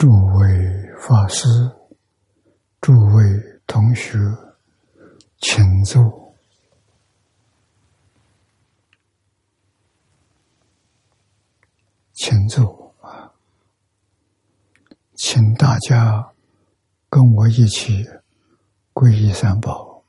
[0.00, 1.46] 诸位法师、
[2.80, 3.22] 诸位
[3.66, 4.16] 同学，
[5.42, 6.34] 请坐，
[12.14, 13.30] 请坐啊！
[15.16, 16.32] 请大家
[17.10, 18.08] 跟我一起
[18.94, 20.02] 皈依三宝，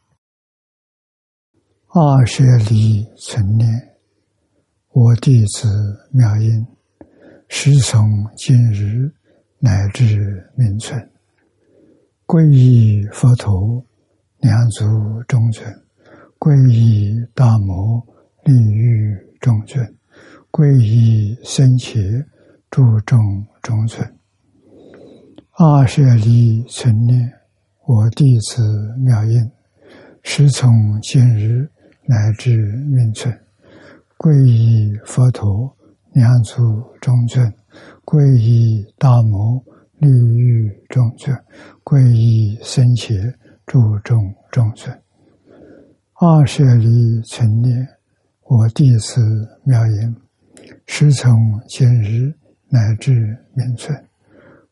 [1.88, 3.98] 二舍离存念，
[4.92, 6.66] 我弟子妙音，
[7.50, 9.14] 师从今日。
[9.64, 11.00] 乃至名存，
[12.26, 13.86] 皈依佛陀，
[14.40, 14.84] 两足
[15.28, 15.64] 中尊；
[16.40, 18.04] 皈依大摩，
[18.44, 19.86] 利欲中尊；
[20.50, 22.26] 皈依僧伽，
[22.72, 24.16] 注重中尊。
[25.52, 27.32] 二舍离存念，
[27.86, 28.64] 我弟子
[28.98, 29.48] 妙音，
[30.23, 31.70] 师从今日
[32.08, 33.39] 乃至名存，
[34.17, 35.78] 皈依佛陀，
[36.14, 37.54] 两足中尊。
[38.03, 39.64] 皈依大摩
[39.97, 41.38] 利欲中尊，
[41.83, 43.15] 皈依僧伽
[43.65, 45.02] 注重中尊。
[46.15, 47.87] 二舍离存念，
[48.43, 50.15] 我弟子妙音，
[50.86, 52.33] 师从今日
[52.70, 53.98] 乃至明存，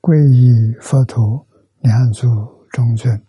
[0.02, 1.46] 皈依佛陀
[1.82, 2.28] 两足
[2.72, 3.20] 中尊，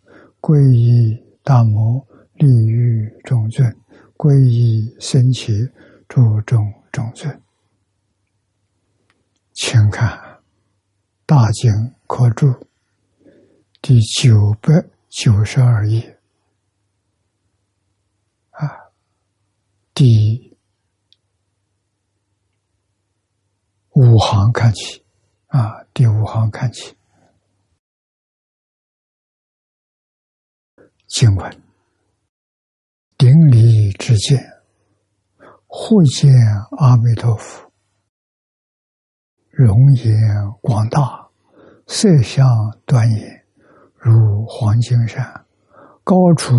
[0.41, 2.05] 皈依大摩
[2.35, 3.75] 利欲中尊，
[4.17, 5.53] 皈依僧伽
[6.09, 7.41] 注重中尊。
[9.63, 10.19] 请看
[11.27, 11.71] 《大经
[12.07, 12.47] 科注》
[13.83, 16.19] 第九百九十二页
[18.53, 18.67] 啊，
[19.93, 20.57] 第
[23.91, 25.05] 五行看起
[25.49, 26.97] 啊，第五行看起，
[31.07, 31.63] 经文
[33.19, 34.63] 顶礼之见，
[35.67, 36.33] 或见
[36.79, 37.70] 阿弥陀佛。
[39.63, 40.17] 容颜
[40.63, 41.29] 广大，
[41.87, 42.49] 色相
[42.87, 43.47] 端严，
[43.95, 45.47] 如黄金山，
[46.03, 46.55] 高出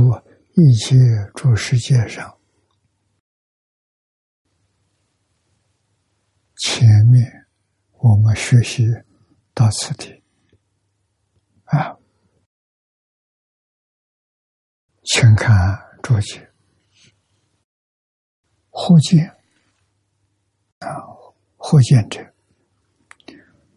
[0.54, 0.96] 一切
[1.34, 2.38] 诸世界上。
[6.58, 7.48] 前面
[7.94, 8.86] 我们学习
[9.56, 10.22] 到此地
[11.64, 11.98] 啊，
[15.06, 16.48] 请看注解，
[18.70, 19.28] 或见
[20.78, 20.88] 啊，
[21.58, 22.31] 或见者。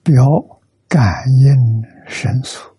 [0.04, 2.76] 表感应神速，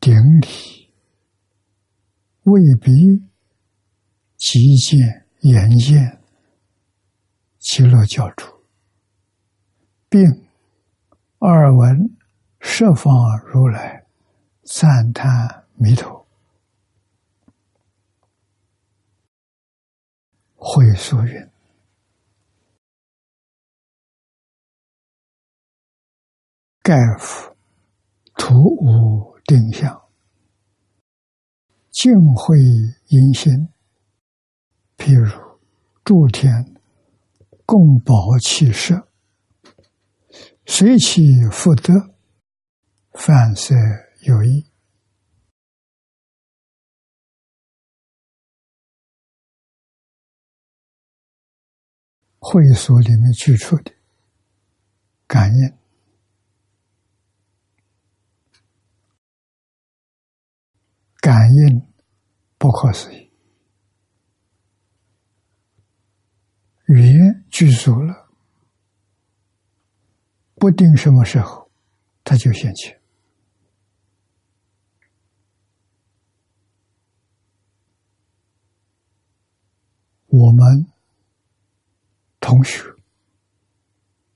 [0.00, 0.90] 顶礼
[2.42, 3.22] 未必
[4.36, 6.20] 极见眼见
[7.60, 8.44] 极乐教主，
[10.08, 10.44] 并
[11.38, 12.16] 二闻
[12.58, 13.14] 十方
[13.46, 14.04] 如来
[14.64, 16.26] 赞叹弥陀，
[20.56, 21.51] 会所云。
[26.82, 27.54] 盖夫
[28.34, 30.02] 图无定向，
[31.90, 32.58] 净慧
[33.06, 33.68] 因心，
[34.96, 35.30] 譬如
[36.02, 36.74] 诸天
[37.64, 39.06] 共保气舍，
[40.66, 41.94] 随其福德，
[43.12, 43.76] 凡色
[44.22, 44.66] 有异。
[52.40, 53.92] 会所里面举出的
[55.28, 55.81] 感应。
[61.22, 61.86] 感应
[62.58, 63.30] 不可思议，
[66.86, 68.28] 语言具足了，
[70.56, 71.70] 不定什么时候，
[72.24, 72.96] 它就现起。
[80.26, 80.92] 我们
[82.40, 82.82] 同学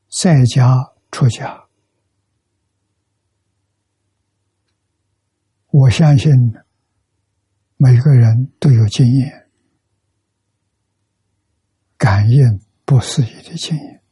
[0.08, 1.66] 在家出家，
[5.72, 6.32] 我相信。
[7.76, 9.50] 每个人都有经验，
[11.98, 14.02] 感应不思议的经验。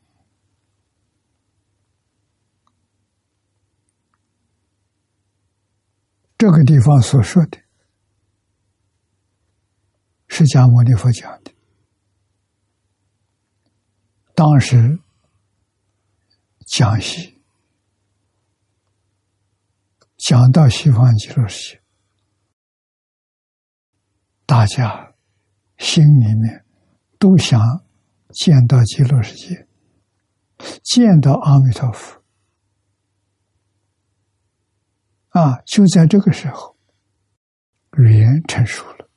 [6.36, 7.58] 这个地方所说的，
[10.28, 11.54] 释迦牟尼佛讲的，
[14.34, 14.98] 当时
[16.66, 17.40] 讲西，
[20.18, 21.83] 讲到西方极乐世界。
[24.56, 25.12] 大家
[25.78, 26.64] 心里面
[27.18, 27.84] 都想
[28.30, 29.66] 见到极乐世界，
[30.80, 32.22] 见到阿弥陀佛
[35.30, 35.60] 啊！
[35.66, 36.76] 就在这个时候，
[37.98, 39.10] 语言成熟了。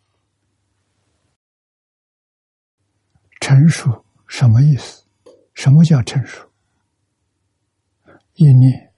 [3.40, 5.06] 成熟什么意思？
[5.54, 6.52] 什么叫成熟？
[8.34, 8.92] 一念，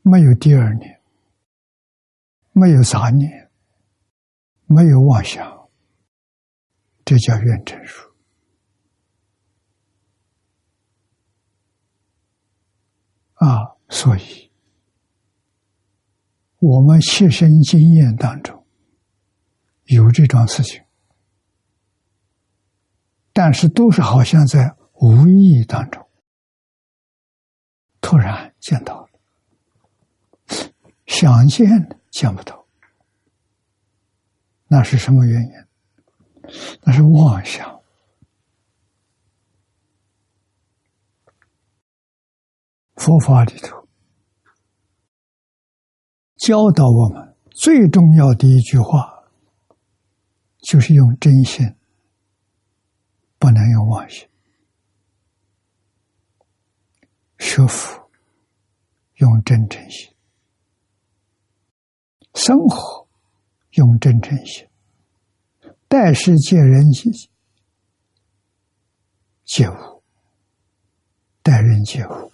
[0.00, 1.02] 没有第二念，
[2.52, 3.41] 没有杂念，
[4.72, 5.68] 没有妄想，
[7.04, 8.10] 这叫愿成熟。
[13.34, 14.50] 啊，所以，
[16.58, 18.64] 我们切身经验当中
[19.86, 20.80] 有这桩事情，
[23.32, 26.08] 但是都是好像在无意当中
[28.00, 29.08] 突然见到了，
[31.06, 32.61] 想见见不到，
[34.74, 35.50] 那是什么原因？
[36.80, 37.82] 那是妄想。
[42.96, 43.86] 佛法里头
[46.36, 49.24] 教导我们最重要的一句话，
[50.60, 51.76] 就是用真心，
[53.38, 54.26] 不能用妄心；
[57.38, 58.10] 学佛
[59.16, 60.14] 用真诚心，
[62.32, 63.01] 生活
[63.72, 64.66] 用真诚心，
[65.88, 66.90] 待世界人
[69.44, 70.02] 接物，
[71.42, 72.32] 待人接物。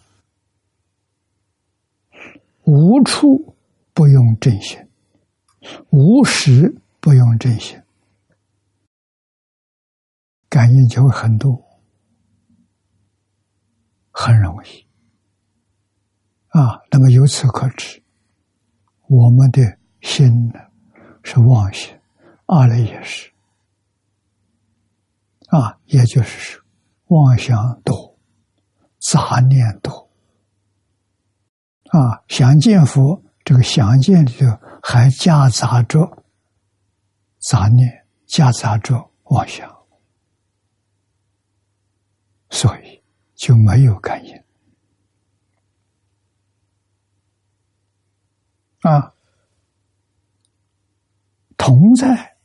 [2.65, 3.57] 无处
[3.95, 4.79] 不用真心，
[5.91, 7.81] 无时不用真心，
[10.49, 11.65] 感应就会很多，
[14.11, 14.87] 很容易
[16.49, 16.83] 啊。
[16.91, 18.03] 那么由此可知，
[19.07, 20.68] 我们的心呢
[21.39, 21.99] 妄心，
[22.47, 23.33] 二类也是
[25.49, 26.65] 啊，也就是说，
[27.07, 28.19] 妄想多，
[28.99, 30.11] 杂念多。
[31.91, 34.47] 啊，想见佛，这个想见里头
[34.83, 36.25] 还夹杂着
[37.39, 39.75] 杂念，夹杂着妄想，
[42.51, 43.03] 所以
[43.35, 44.37] 就没有感应。
[48.83, 49.15] 啊，
[51.59, 52.39] 同在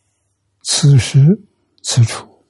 [0.64, 1.42] 此时
[1.82, 2.46] 此处，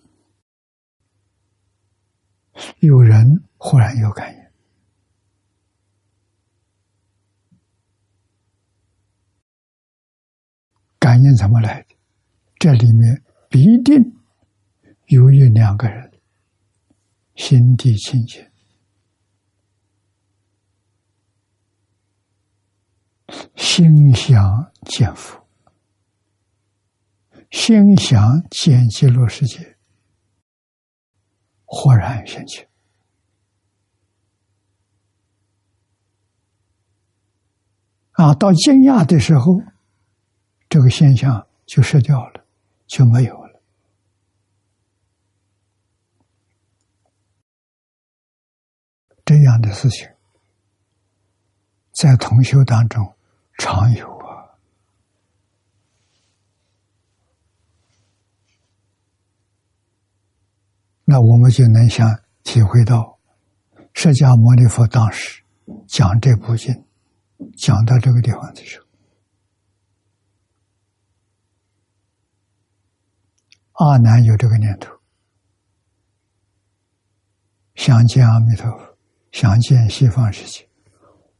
[2.79, 4.43] 有人忽然有感应。
[10.97, 11.95] 感应怎么来的？
[12.57, 14.01] 这里面必定
[15.07, 16.11] 有一两个人
[17.35, 18.49] 心地清净，
[23.57, 25.42] 心想见佛，
[27.53, 29.77] 心想见极乐世界，
[31.63, 32.67] 豁然现起。
[38.13, 39.61] 啊，到惊讶的时候。
[40.67, 42.43] 这个现象就失掉了，
[42.87, 43.61] 就没有了。
[49.23, 50.09] 这样的事情
[51.91, 53.15] 在同修当中
[53.59, 54.57] 常有啊。
[61.13, 62.09] 那我们就能想
[62.41, 63.19] 体会到，
[63.93, 65.43] 释迦牟尼佛当时
[65.87, 66.73] 讲这部经，
[67.55, 68.87] 讲到这个地方的时候。
[73.73, 74.91] 阿难有这个念头，
[77.75, 78.97] 想见阿弥陀佛，
[79.31, 80.67] 想见西方世界，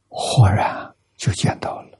[0.06, 1.93] 忽然就见到了。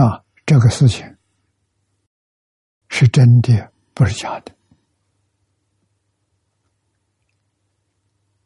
[0.00, 1.16] 啊，这个事情
[2.88, 4.54] 是真的，不是假的。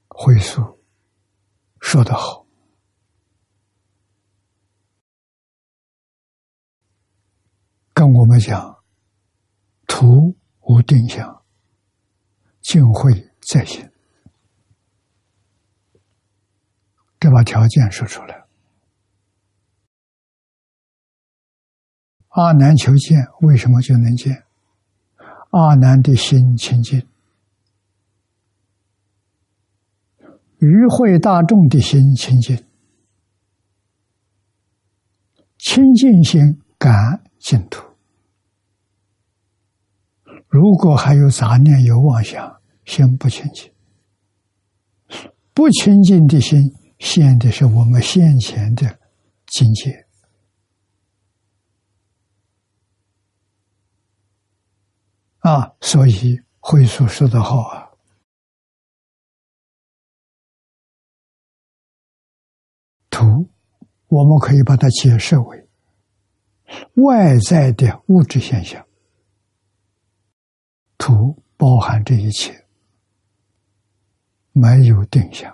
[0.09, 0.80] 回溯。
[1.80, 2.47] 说得好，
[7.92, 8.82] 跟我们讲，
[9.88, 11.44] 图无定向，
[12.61, 13.90] 尽会在心，
[17.18, 18.41] 这把条件说出来。
[22.32, 24.44] 阿难求见，为什么就能见？
[25.50, 27.06] 阿难的心清净。
[30.58, 32.56] 与会大众的心清净，
[35.58, 36.40] 清净心
[36.78, 37.84] 感净土。
[40.46, 43.70] 如果还有杂念、有妄想，心不清净。
[45.52, 48.98] 不清净的心，现的是我们现前的
[49.46, 50.01] 境界。
[55.42, 57.90] 啊，所以慧所说的好啊。
[63.11, 63.50] 图，
[64.06, 65.68] 我们可以把它解释为
[66.94, 68.87] 外在的物质现象，
[70.96, 72.66] 图包含这一切，
[74.52, 75.52] 没有定向。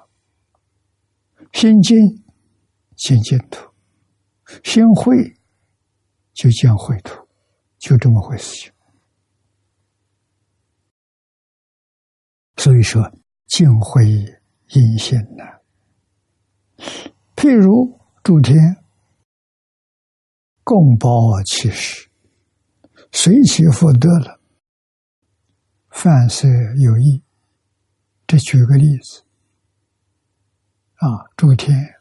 [1.53, 1.99] 心经
[2.95, 3.73] 见净土，
[4.63, 5.35] 心会
[6.35, 7.27] 就见秽土，
[7.79, 8.73] 就这么回事情。
[12.59, 13.11] 所以说，
[13.47, 14.05] 净慧
[14.71, 15.45] 因心呐。
[17.37, 18.77] 譬如诸天
[20.65, 22.11] 共包其实，
[23.13, 24.41] 随其福德了，
[25.89, 26.49] 凡事
[26.79, 27.23] 有益。
[28.27, 29.23] 这举个例子，
[30.97, 31.95] 啊，诸天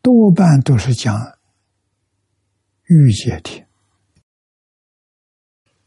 [0.00, 1.14] 多半都是讲
[2.86, 3.68] 欲界天，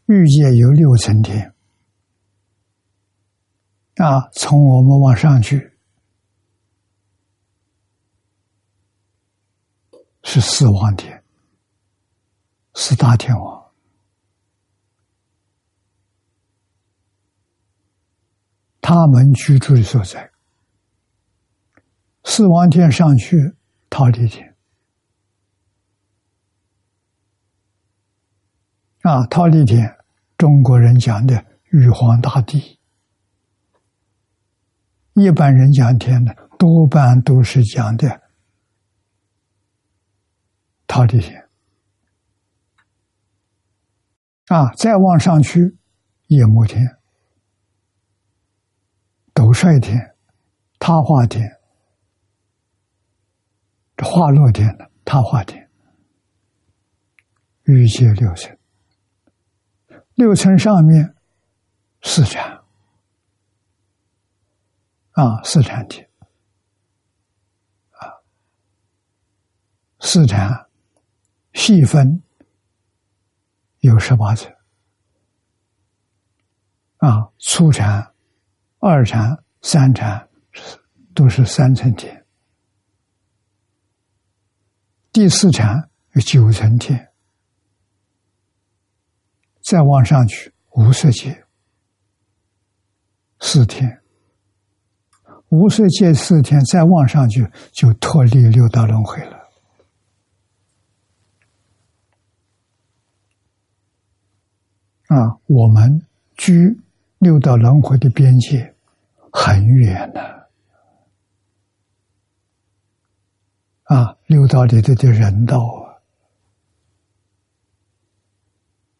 [0.06, 1.54] 欲界有六层天。
[4.01, 5.74] 啊，从我们往上去
[10.24, 11.24] 是四王天，
[12.74, 13.72] 四大天王，
[18.81, 20.31] 他们居住的所在。
[22.24, 23.53] 四王天上去，
[23.88, 24.55] 桃李天，
[29.01, 29.96] 啊，桃李天，
[30.39, 32.81] 中国人讲的玉皇大帝。
[35.13, 38.22] 一般人讲天呢，多半都是讲的。
[40.88, 41.50] 桃李天
[44.48, 45.77] 啊，再往上去，
[46.27, 46.98] 夜摩天、
[49.34, 50.15] 斗率天、
[50.80, 51.60] 他化天、
[53.96, 55.70] 这化落天呢，他化天，
[57.63, 58.58] 欲界六层，
[60.15, 61.15] 六层上面
[62.01, 62.61] 四禅。
[65.12, 66.06] 啊，四禅体，
[67.91, 68.24] 啊，
[70.00, 70.70] 四禅
[71.53, 72.24] 细分
[73.80, 74.53] 有十八层，
[76.98, 78.13] 啊，初禅、
[78.80, 80.30] 二禅、三禅
[81.13, 82.25] 都是三层天，
[85.12, 87.12] 第四禅有九层天，
[89.62, 91.46] 再往上去无色界
[93.41, 94.00] 四天。
[95.51, 99.38] 无色界四天，再往上去就脱离六道轮回了。
[105.08, 106.79] 啊，我们居
[107.20, 108.74] 六道轮回的边界
[109.29, 110.22] 很远呢。
[113.84, 116.00] 啊，六道里头的人道啊，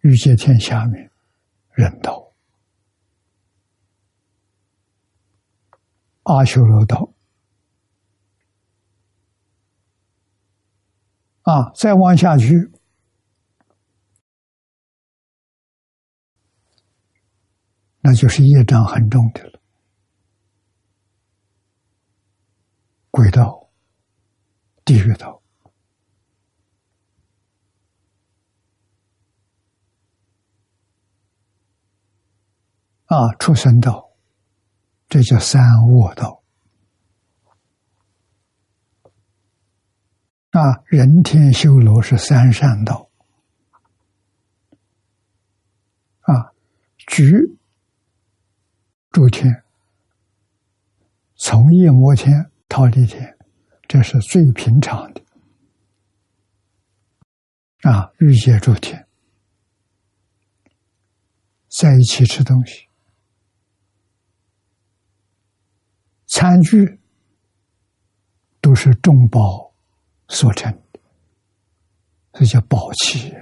[0.02, 1.10] 欲界天下面
[1.72, 2.21] 人道。
[6.24, 7.14] 阿修罗道
[11.42, 12.72] 啊，再往下去，
[18.02, 19.60] 那就是业障很重的了。
[23.10, 23.72] 鬼道、
[24.86, 25.42] 地狱道
[33.08, 34.11] 啊，畜生道。
[35.12, 36.42] 这叫三恶道
[40.52, 40.82] 啊！
[40.86, 43.10] 人天修罗是三善道
[46.22, 46.54] 啊！
[46.96, 47.30] 举
[49.10, 49.66] 诸天，
[51.36, 53.38] 从夜摩天、桃李天，
[53.90, 55.22] 这是最平常的
[57.82, 58.14] 啊！
[58.20, 59.06] 欲界诸天
[61.68, 62.88] 在一起吃东西。
[66.32, 66.98] 餐具
[68.62, 69.74] 都是重宝
[70.30, 70.74] 所成，
[72.32, 73.36] 这叫宝器。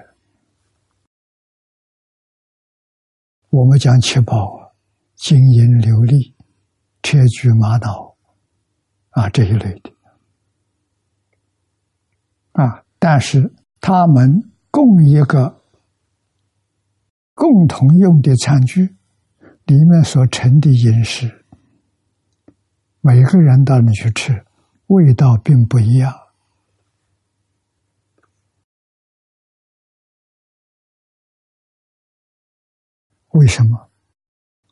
[3.52, 4.74] 我们讲七宝，
[5.14, 6.34] 金银琉璃、
[7.04, 8.18] 铁具玛瑙
[9.12, 9.94] 啊这一类的
[12.54, 15.62] 啊，但是他们共一个
[17.36, 18.96] 共同用的餐具
[19.66, 21.39] 里面所盛的饮食。
[23.02, 24.46] 每个人到你去吃，
[24.88, 26.14] 味道并不一样。
[33.30, 33.90] 为什么？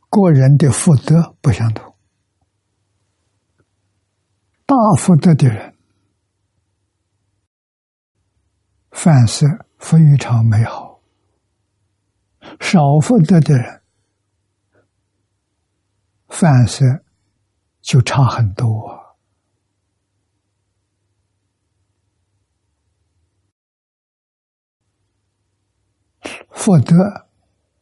[0.10, 1.96] 个人的福德不相同。
[4.66, 5.76] 大福德的人，
[8.92, 9.46] 饭色
[9.78, 11.02] 非常美好；
[12.60, 13.82] 少福德的人，
[16.28, 16.84] 饭色。
[17.88, 19.16] 就差很多。
[26.52, 26.94] 福德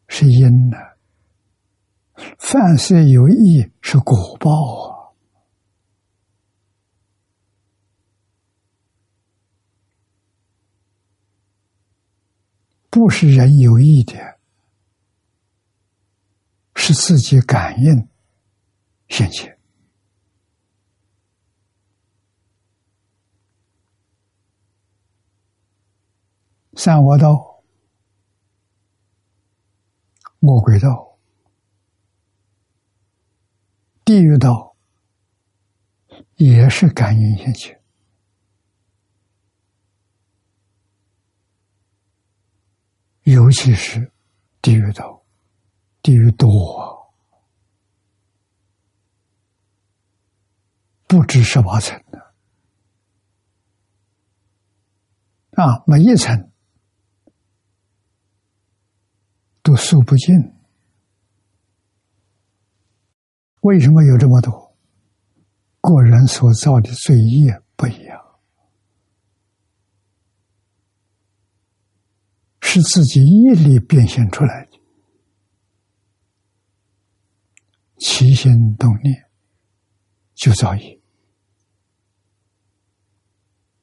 [0.08, 0.78] 是因呢，
[2.38, 4.52] 凡事有益是果报
[4.92, 5.10] 啊，
[12.92, 14.38] 不是人有意的，
[16.76, 18.08] 是自己感应
[19.08, 19.55] 现前。
[26.76, 27.64] 三恶道、
[30.40, 31.18] 魔鬼道、
[34.04, 34.76] 地狱道，
[36.36, 37.82] 也是感应现前。
[43.24, 44.12] 尤其是
[44.62, 45.24] 地狱道，
[46.04, 47.14] 地狱多，
[51.08, 52.36] 不止十八层的
[55.52, 56.52] 啊，每一层。
[59.66, 60.36] 都数不尽，
[63.62, 64.78] 为什么有这么多？
[65.82, 68.24] 个人所造的罪业不一样，
[72.62, 74.80] 是自己业力变现出来的，
[77.98, 79.26] 起心动念
[80.36, 81.02] 就造业，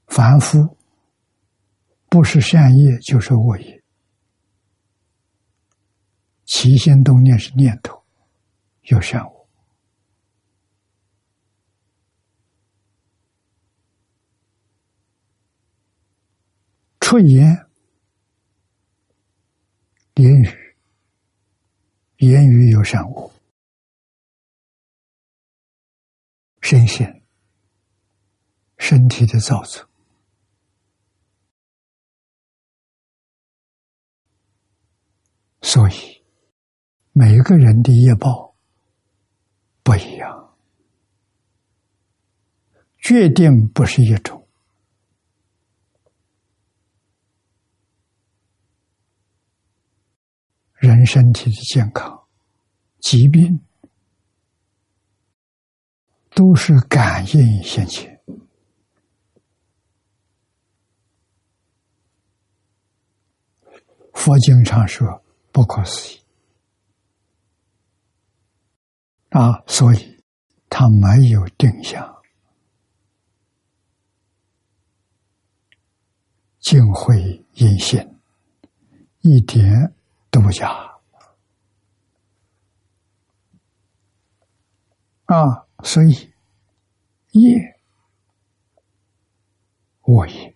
[0.07, 0.79] 凡夫
[2.09, 3.82] 不是善业就是恶业。
[6.55, 8.05] 起心动念是念头，
[8.83, 9.49] 有善恶。
[17.01, 17.67] 出言
[20.17, 20.77] 言语，
[22.19, 23.33] 言语有善恶，
[26.61, 27.23] 身心
[28.77, 29.89] 身体的造作。
[35.63, 36.22] 所以。
[37.13, 38.55] 每个人的业报
[39.83, 40.57] 不一样，
[42.99, 44.49] 决定不是一种。
[50.77, 52.27] 人身体的健康、
[52.99, 53.61] 疾病，
[56.31, 58.21] 都是感应现前。
[64.15, 65.23] 佛经常说
[65.53, 66.22] 不可思议。
[69.33, 70.23] 啊，所以
[70.69, 72.23] 他没有定向，
[76.61, 78.21] 净慧阴性，
[79.23, 79.95] 一点
[80.31, 80.69] 都不假。
[85.25, 86.31] 啊，所以
[87.31, 87.81] 业
[90.03, 90.55] 我也，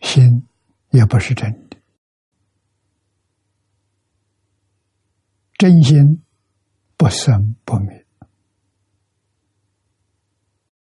[0.00, 0.48] 心
[0.90, 1.67] 也不是真。
[5.58, 6.22] 真心
[6.96, 8.06] 不生不灭，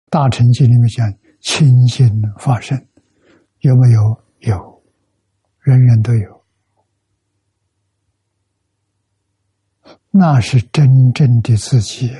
[0.09, 2.87] 大乘经里面讲清心发生，
[3.61, 4.23] 有没有？
[4.41, 4.83] 有，
[5.59, 6.45] 人人都有，
[10.09, 12.11] 那是真正的自己。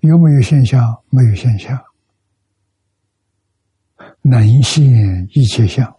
[0.00, 1.02] 有没有现象？
[1.10, 1.84] 没有现象，
[4.22, 5.95] 能现一切相。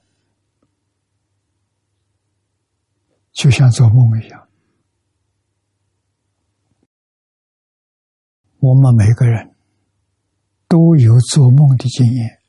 [3.38, 4.50] 就像做梦一样，
[8.58, 9.56] 我们每个人
[10.68, 12.42] 都有做梦的经验。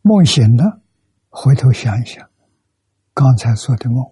[0.00, 0.80] 梦醒了，
[1.28, 2.30] 回头想一想，
[3.12, 4.02] 刚才做的梦，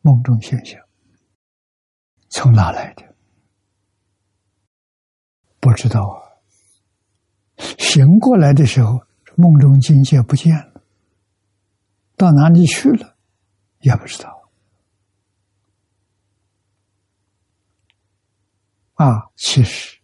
[0.00, 0.82] 梦中现象
[2.28, 3.14] 从哪来的？
[5.60, 6.18] 不知道啊。
[7.78, 8.98] 醒过来的时候，
[9.36, 10.82] 梦中境界不见了，
[12.16, 13.14] 到哪里去了？
[13.80, 14.50] 也不知道
[18.94, 19.30] 啊！
[19.36, 20.00] 其实，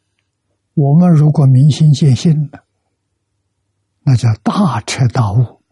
[0.75, 2.65] 我们如果明心见性了，
[4.01, 5.63] 那叫大彻大悟。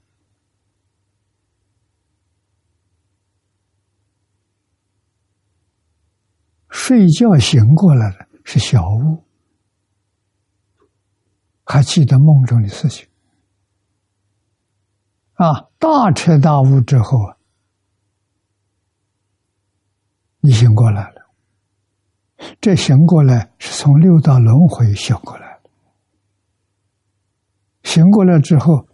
[6.69, 9.25] 睡觉醒过来了是小悟，
[11.65, 13.07] 还记得梦中的事情
[15.35, 15.69] 啊！
[15.79, 17.37] 大彻大悟之后啊。
[20.45, 21.31] 你醒过来了，
[22.61, 25.71] 这醒过来是从六道轮回醒过来的。
[27.85, 28.89] 醒过来之后，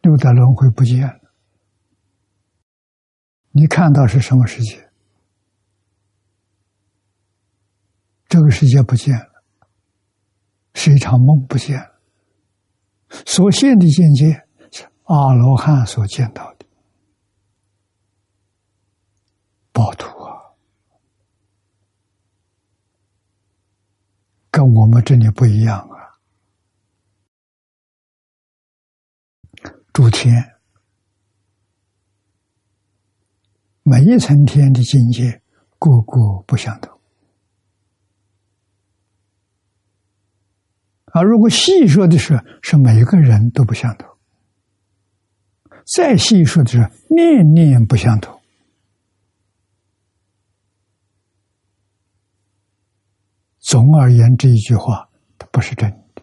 [0.00, 1.20] 六道轮回不见了，
[3.50, 4.90] 你看到是什么世界？
[8.26, 9.42] 这个世界不见了，
[10.72, 12.00] 是一场梦不见了，
[13.26, 16.64] 所现的境界是阿罗汉所见到的。
[19.72, 20.40] 宝土啊，
[24.56, 26.16] 跟我们这里不一样啊。
[29.92, 30.32] 诸天
[33.82, 35.42] 每一层天的境界，
[35.78, 36.98] 个个不相同。
[41.04, 44.08] 啊，如果细说的是，是每一个人都不相同；
[45.84, 46.78] 再细说的是，
[47.10, 48.35] 念念不相同。
[53.66, 56.22] 总而言之，一句话，它不是真的，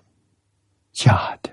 [0.94, 1.52] 假的。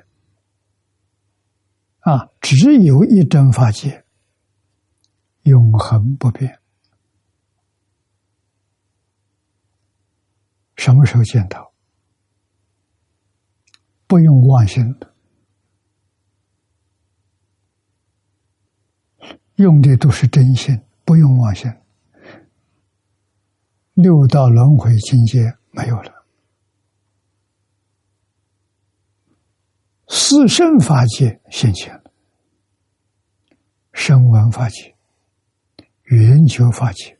[1.98, 4.04] 啊，只有一真法界，
[5.42, 6.60] 永恒不变。
[10.76, 11.72] 什么时候见到？
[14.06, 15.12] 不用妄心的，
[19.56, 21.68] 用的都是真心，不用妄心。
[23.94, 26.24] 六道轮回境界没有了，
[30.08, 32.12] 四圣法界现前了，
[33.92, 34.96] 声闻法界、
[36.04, 37.18] 圆觉法界、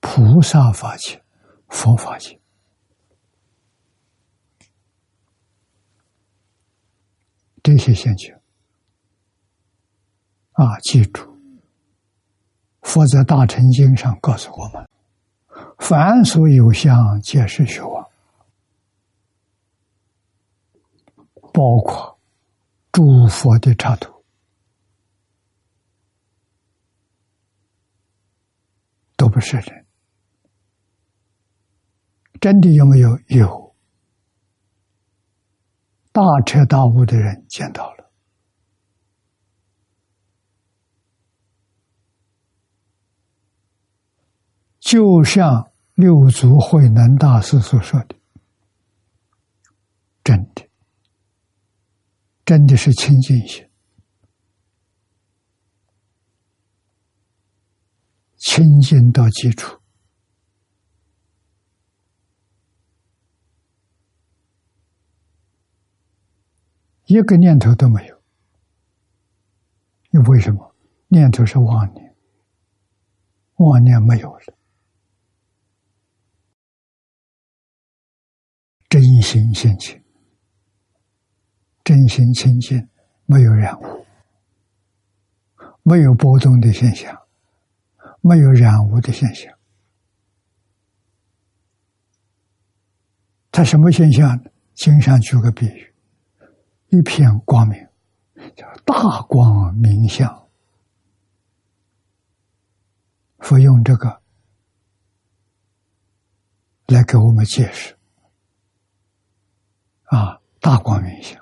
[0.00, 1.22] 菩萨法界、
[1.68, 2.40] 佛法界。
[7.62, 8.34] 这些现象
[10.52, 11.38] 啊，记住，
[12.80, 14.88] 佛在《大乘经》上告诉我们
[15.78, 18.02] ：“凡所有相，皆是虚妄。”
[21.52, 22.18] 包括
[22.92, 24.24] 诸佛的插图，
[29.16, 29.86] 都不是人。
[32.40, 33.18] 真的有没有？
[33.28, 33.74] 有。
[36.12, 38.10] 大彻大悟的人见到了，
[44.80, 45.67] 就像
[45.98, 48.14] 六祖慧能大师所说的
[50.22, 50.68] ：“真的，
[52.44, 53.68] 真的是清净心，
[58.36, 59.76] 清净到基础。”
[67.06, 68.22] 一个念头都没有，
[70.10, 70.76] 你为什么？
[71.08, 72.14] 念头是妄念，
[73.56, 74.57] 妄念没有了，
[78.88, 80.02] 真心现前，
[81.84, 82.88] 真心清净，
[83.26, 84.06] 没有染污，
[85.82, 87.18] 没有波动的现象，
[88.22, 89.52] 没有染污的现象，
[93.50, 94.42] 它什么现象？
[94.74, 95.92] 经常举个比喻。
[96.90, 97.86] 一片光明，
[98.54, 100.48] 叫大光明相。
[103.40, 104.22] 佛用这个
[106.86, 107.97] 来给我们解释
[110.10, 111.38] 啊，大光明相，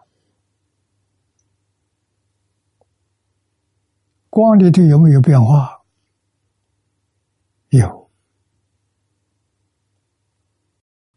[4.29, 5.85] 光里头有没有变化？
[7.69, 8.11] 有，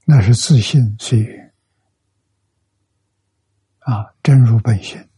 [0.05, 1.53] 那是自信随缘。
[3.79, 5.09] 啊，真如本性，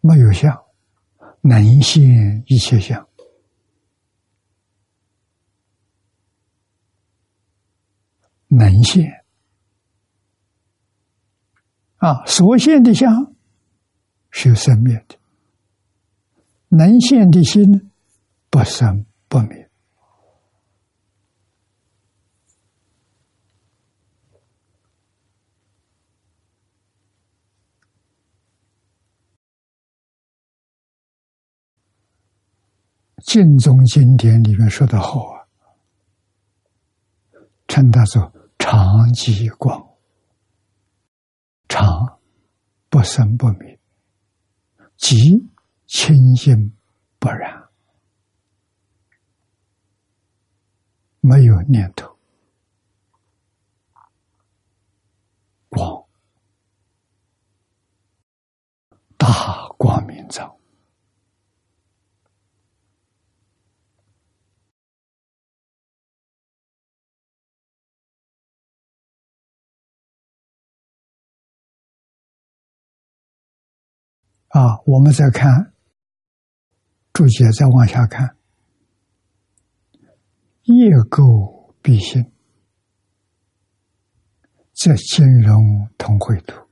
[0.00, 0.60] 没有相，
[1.42, 3.08] 能现一切相。
[8.48, 9.17] 能现
[11.98, 13.34] 啊，所现的相
[14.30, 15.16] 是生灭的，
[16.68, 17.90] 能现的心
[18.50, 19.68] 不生不灭。
[33.24, 35.44] 净宗经典里面说的好啊，
[37.66, 39.87] 称它做长吉光，
[41.78, 42.18] 常
[42.88, 43.78] 不生不灭，
[44.96, 45.16] 即
[45.86, 46.76] 清净
[47.20, 47.68] 不染，
[51.20, 52.18] 没有念头，
[55.68, 56.04] 光
[59.16, 60.57] 大光明照。
[74.48, 75.72] 啊，我们再看
[77.12, 78.36] 注解，再往下看，
[80.62, 82.32] 业垢必性，
[84.72, 86.66] 则金融同绘图。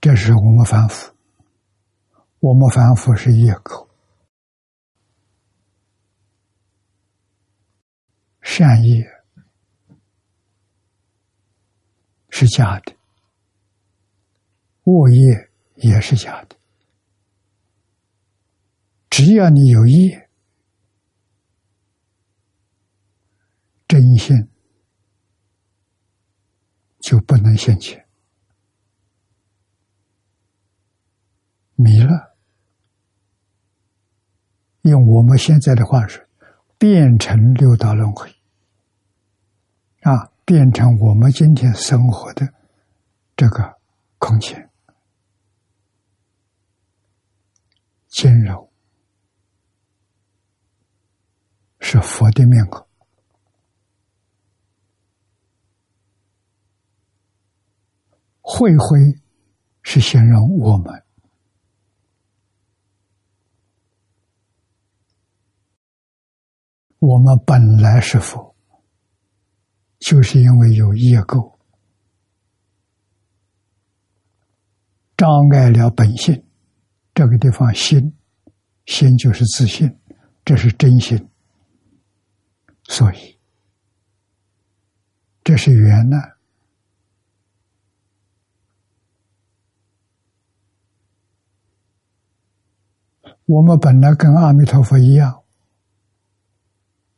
[0.00, 1.14] 这是我们反腐，
[2.40, 3.88] 我们反腐是业口，
[8.42, 9.13] 善业
[12.36, 12.96] 是假的，
[14.82, 16.56] 恶业也是假的。
[19.08, 20.28] 只要你有业，
[23.86, 24.48] 真心
[26.98, 28.04] 就不能现前，
[31.76, 32.34] 迷了。
[34.82, 36.20] 用我们现在的话说，
[36.78, 38.33] 变成六道轮回，
[40.44, 42.52] 变成我们今天生活的
[43.36, 43.78] 这个
[44.18, 44.70] 空间，
[48.08, 48.70] 兼容。
[51.86, 52.86] 是佛的面孔，
[58.40, 59.20] 慧慧
[59.82, 61.04] 是形容我们，
[67.00, 68.53] 我们本来是佛，
[70.04, 71.56] 就是因为有业垢，
[75.16, 76.44] 障碍了本性。
[77.14, 78.14] 这个地方心，
[78.84, 79.98] 心就是自信，
[80.44, 81.30] 这是真心。
[82.82, 83.38] 所以，
[85.42, 86.18] 这是缘呢。
[93.46, 95.42] 我们本来跟阿弥陀佛一样，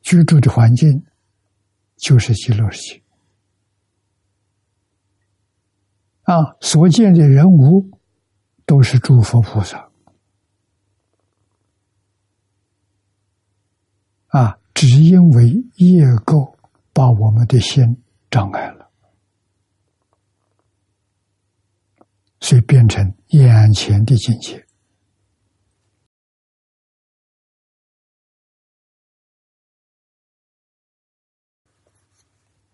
[0.02, 1.04] 居住的环境
[1.96, 3.02] 就是极乐世界
[6.22, 7.90] 啊，所见的人物
[8.64, 9.90] 都是诸佛菩萨
[14.28, 14.58] 啊。
[14.74, 16.54] 只因为业垢
[16.92, 18.90] 把我们的心障碍了，
[22.40, 24.65] 所以变成眼前的境界。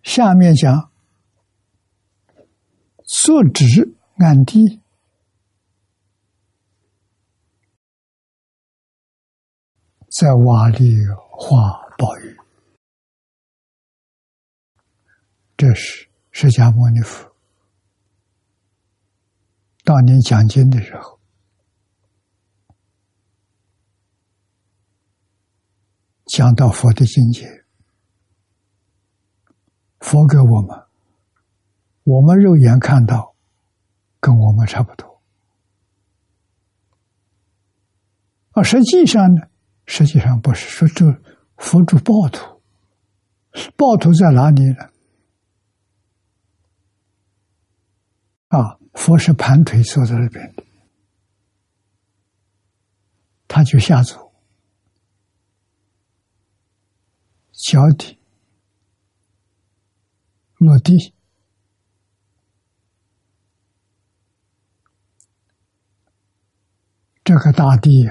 [0.03, 0.91] 下面讲
[3.05, 4.81] 坐直按地，
[10.11, 11.83] 在瓦砾画。
[11.99, 12.37] 宝玉，
[15.57, 17.33] 这是释迦牟尼佛。
[19.85, 21.21] 当年讲经的时候，
[26.25, 27.62] 讲到佛的境界，
[30.03, 30.87] 佛给我们，
[32.03, 33.35] 我们肉眼看到，
[34.21, 35.23] 跟我们差不多，
[38.51, 39.49] 而实际上呢，
[39.87, 41.23] 实际上不是说这。
[41.59, 42.61] 佛住暴徒，
[43.77, 44.91] 暴徒在哪里呢？
[48.49, 50.65] 啊，佛是盘腿坐在那边的，
[53.47, 54.19] 他就下足，
[57.53, 58.19] 脚底
[60.65, 61.15] 落地，
[67.25, 68.09] 这个大地。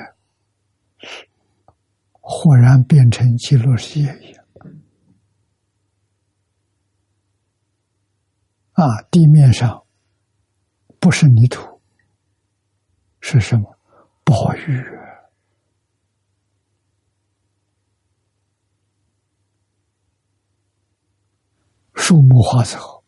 [2.24, 4.46] 豁然变成极乐世界一样
[8.74, 9.02] 啊！
[9.12, 9.84] 地面上
[11.00, 11.82] 不是泥土，
[13.20, 13.78] 是什么？
[14.24, 15.01] 宝玉。
[22.02, 23.04] 树木花草，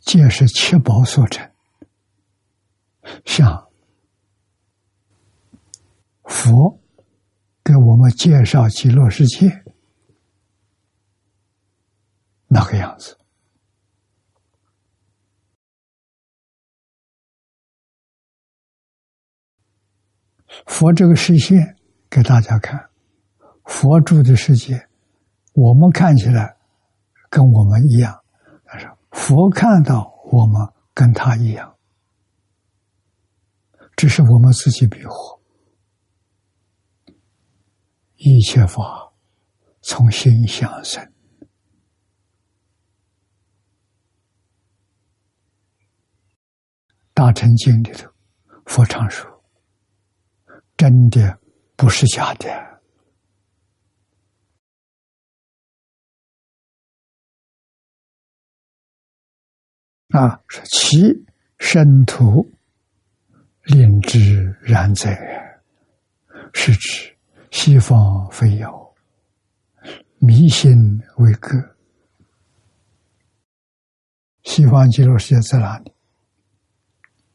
[0.00, 1.52] 皆是七宝所成，
[3.26, 3.68] 像
[6.24, 6.80] 佛。
[7.62, 9.62] 给我们介绍极乐世界
[12.46, 13.18] 那个样子，
[20.64, 21.76] 佛这个视线
[22.08, 22.88] 给大家看，
[23.64, 24.88] 佛住的世界，
[25.52, 26.56] 我们看起来
[27.28, 28.22] 跟我们一样，
[28.64, 31.76] 但是佛看到我们跟他一样，
[33.96, 35.38] 只是我们自己迷惑。
[38.16, 39.12] 一切法
[39.80, 41.12] 从心想生，
[47.14, 48.10] 大乘经里头，
[48.66, 49.30] 佛常说
[50.76, 51.38] ：“真的
[51.76, 52.48] 不是假的。”
[60.10, 61.24] 啊，说其
[61.58, 62.50] 身土
[63.64, 65.60] 令之然哉，
[66.52, 67.14] 是指。
[67.50, 68.94] 西方非有，
[70.18, 71.76] 迷信为格。
[74.42, 75.92] 西方极乐世界在哪里？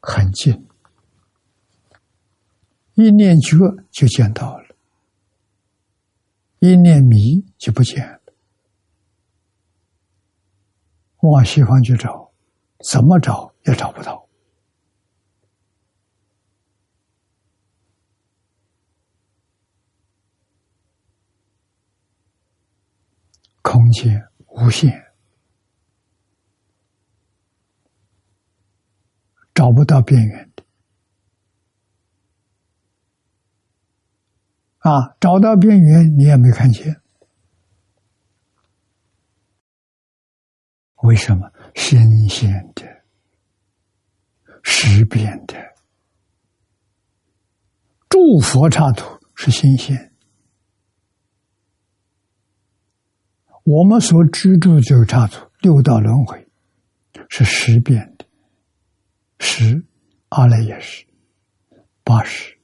[0.00, 0.68] 很近，
[2.94, 3.56] 一念觉
[3.90, 4.76] 就见到了，
[6.60, 8.20] 一念迷就不见了。
[11.22, 12.32] 往西方去找，
[12.78, 14.28] 怎么找也找不到。
[23.62, 24.92] 空间无限，
[29.54, 30.64] 找不到边缘的
[34.78, 35.16] 啊！
[35.18, 37.00] 找到边缘，你也没看见。
[40.96, 41.50] 为什么？
[41.74, 43.04] 新鲜的、
[44.62, 45.54] 识变的，
[48.08, 50.12] 诸佛刹土是新鲜。
[53.64, 56.46] 我们所居住这个刹土六道轮回
[57.28, 58.26] 是十变的，
[59.38, 59.84] 十
[60.28, 61.06] 阿赖耶识，
[62.02, 62.58] 八十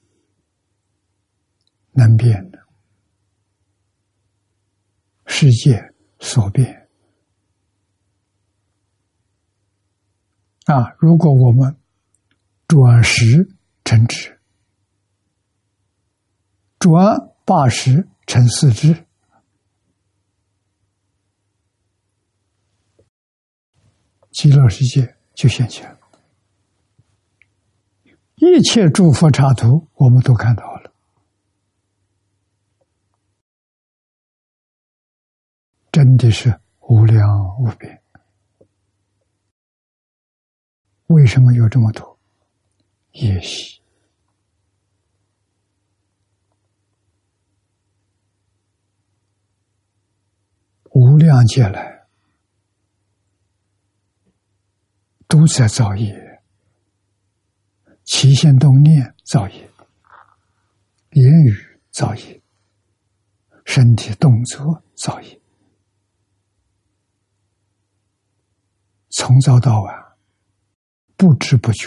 [1.92, 2.58] 能变的
[5.26, 5.82] 世界
[6.18, 6.79] 所变
[10.72, 10.94] 啊！
[10.98, 11.76] 如果我们
[12.68, 13.48] 转十
[13.84, 14.38] 成智，
[16.78, 19.04] 转八十成四智。
[24.30, 25.98] 极乐世界就现前，
[28.36, 30.92] 一切诸佛刹土我们都看到了，
[35.90, 37.26] 真的是无量
[37.58, 37.99] 无边。
[41.10, 42.18] 为什么有这么多
[43.12, 43.80] 也许？
[50.92, 52.06] 无量劫来。
[55.26, 56.42] 都在造业，
[58.04, 59.70] 起心动念造业，
[61.10, 62.42] 言语造业，
[63.64, 65.40] 身体动作造业，
[69.10, 70.09] 从早到晚，
[71.20, 71.86] 不知不觉，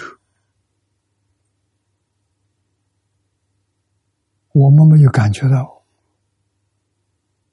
[4.51, 5.83] 我们没有感觉到，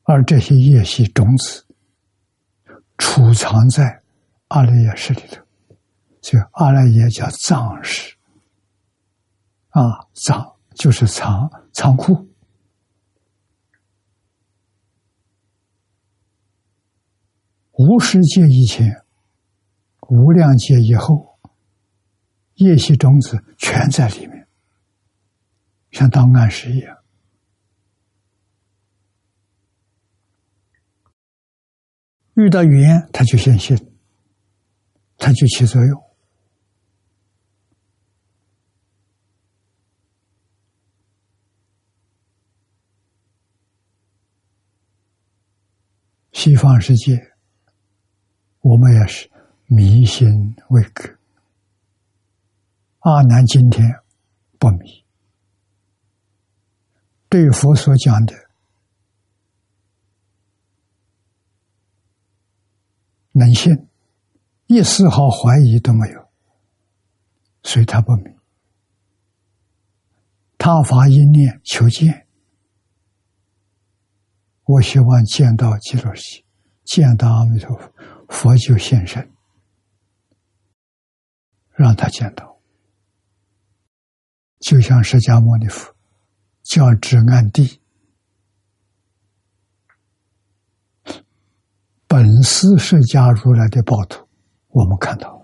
[0.03, 1.65] 而这些业习种子
[2.99, 4.03] 储藏在
[4.49, 5.43] 阿赖耶识里头。
[6.21, 8.15] 这阿赖耶叫藏识，
[9.71, 12.29] 啊，藏就是藏仓库。
[17.73, 19.03] 无世界以前，
[20.11, 21.30] 无量劫以后，
[22.65, 24.47] 业习种子全在里面，
[25.91, 26.99] 像当暗示一样，
[32.35, 33.77] 遇到缘它就现现，
[35.17, 36.03] 它就起作用。
[46.33, 47.33] 西方世界，
[48.61, 49.31] 我们也是
[49.67, 51.20] 迷信为格。
[53.01, 54.01] 阿难今天
[54.59, 55.05] 不迷，
[57.31, 58.35] 对佛所讲的
[63.33, 63.89] 能信，
[64.67, 66.29] 一丝毫怀疑都没有，
[67.63, 68.25] 所以他不迷。
[70.59, 72.27] 他发一念求见。
[74.65, 76.45] 我希望见到极乐世，
[76.85, 77.93] 见到阿弥陀佛，
[78.29, 79.33] 佛就现身，
[81.71, 82.50] 让他见到。
[84.61, 85.95] 就像释迦牟尼佛
[86.63, 87.81] 叫至暗地，
[92.07, 94.29] 本是释迦如来的宝图，
[94.69, 95.41] 我们看到。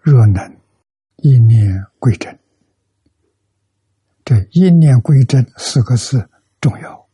[0.00, 0.60] 若能
[1.16, 2.38] 一念归真，
[4.24, 6.30] 这一念归真四个字
[6.62, 7.07] 重要。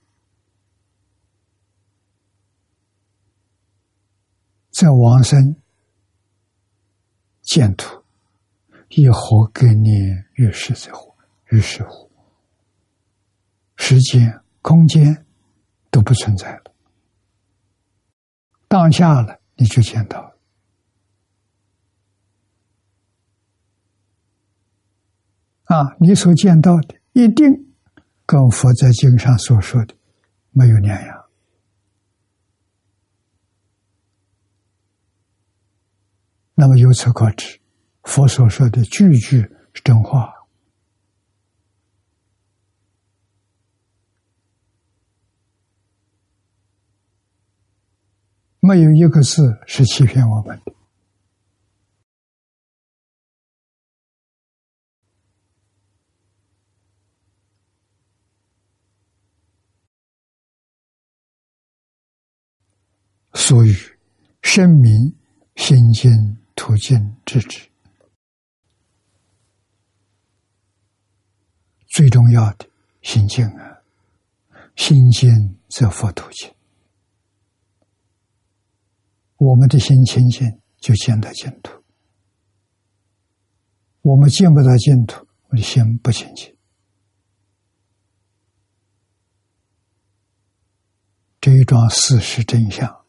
[4.74, 5.54] 在往生
[7.42, 8.02] 净土，
[8.88, 11.14] 以何概念于世之乎？
[11.50, 12.10] 于是乎，
[13.76, 15.24] 时间、空间
[15.92, 16.74] 都不存在了，
[18.66, 20.34] 当下了，你就见到。
[25.66, 27.72] 啊，你所见到的一定
[28.26, 29.94] 跟佛在经上所说的
[30.50, 31.13] 没有两样。
[36.56, 37.58] 那么由此可知，
[38.04, 39.40] 佛所说的句句
[39.72, 40.32] 是真话，
[48.60, 50.72] 没有一个字是欺骗我们的。
[63.34, 63.74] 所以，
[64.40, 65.14] 声明
[65.56, 67.68] 心经途径之之，
[71.86, 72.68] 最重要的
[73.02, 73.82] 心经啊，
[74.76, 76.52] 心经则佛途径。
[79.36, 81.82] 我们的心清净，就见到净土；
[84.02, 86.56] 我们见不到净土，我的心不清净。
[91.40, 93.04] 这一桩事实真相。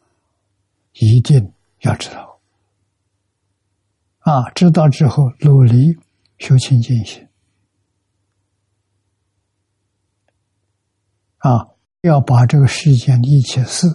[0.98, 2.35] 一定要知道
[4.26, 4.50] 啊！
[4.56, 5.96] 知道之后，努力
[6.38, 7.28] 修清净心
[11.38, 11.68] 啊！
[12.00, 13.86] 要把这个世间的一切事、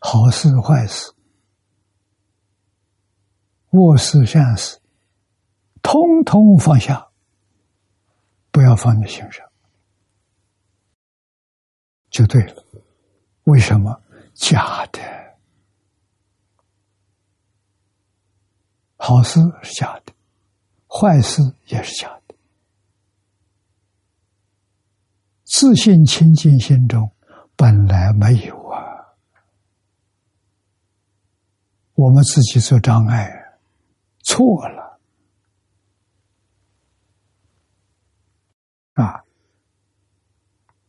[0.00, 1.12] 好事坏事、
[3.70, 4.80] 恶事善事，
[5.80, 7.08] 通通放下，
[8.50, 9.46] 不要放在心上，
[12.10, 12.64] 就对了。
[13.44, 14.02] 为什么？
[14.34, 15.27] 假的。
[19.00, 20.12] 好事是假的，
[20.86, 22.34] 坏事也是假的。
[25.44, 27.10] 自信清净心中
[27.56, 29.16] 本来没有啊，
[31.94, 33.58] 我们自己做障碍，
[34.24, 35.00] 错了
[38.94, 39.24] 啊！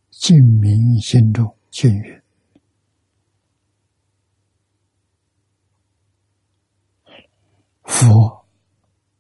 [0.10, 2.19] 净明心中净远。
[7.90, 8.46] 佛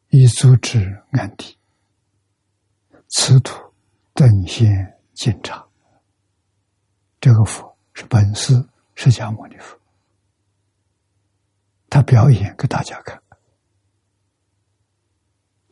[0.09, 1.57] 以足之安地，
[3.07, 3.73] 此土
[4.13, 5.67] 等现进场。
[7.19, 8.53] 这个佛是本师
[8.93, 9.75] 释迦牟尼佛，
[11.89, 13.21] 他表演给大家看。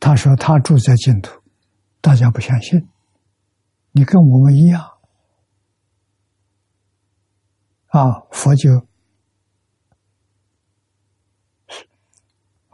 [0.00, 1.40] 他说他住在净土，
[2.00, 2.88] 大家不相信。
[3.92, 4.98] 你跟我们一样
[7.86, 8.87] 啊，佛就。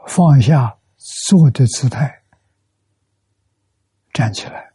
[0.07, 2.23] 放下坐的姿态，
[4.13, 4.73] 站起来，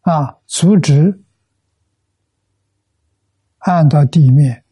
[0.00, 1.22] 啊，足趾
[3.58, 4.64] 按到地面，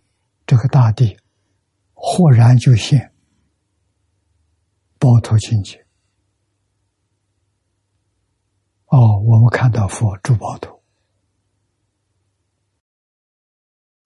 [0.47, 1.19] 这个大地
[1.93, 3.12] 豁然就现，
[4.99, 5.79] 包头清净。
[8.87, 10.74] 哦，我们看到佛住包头。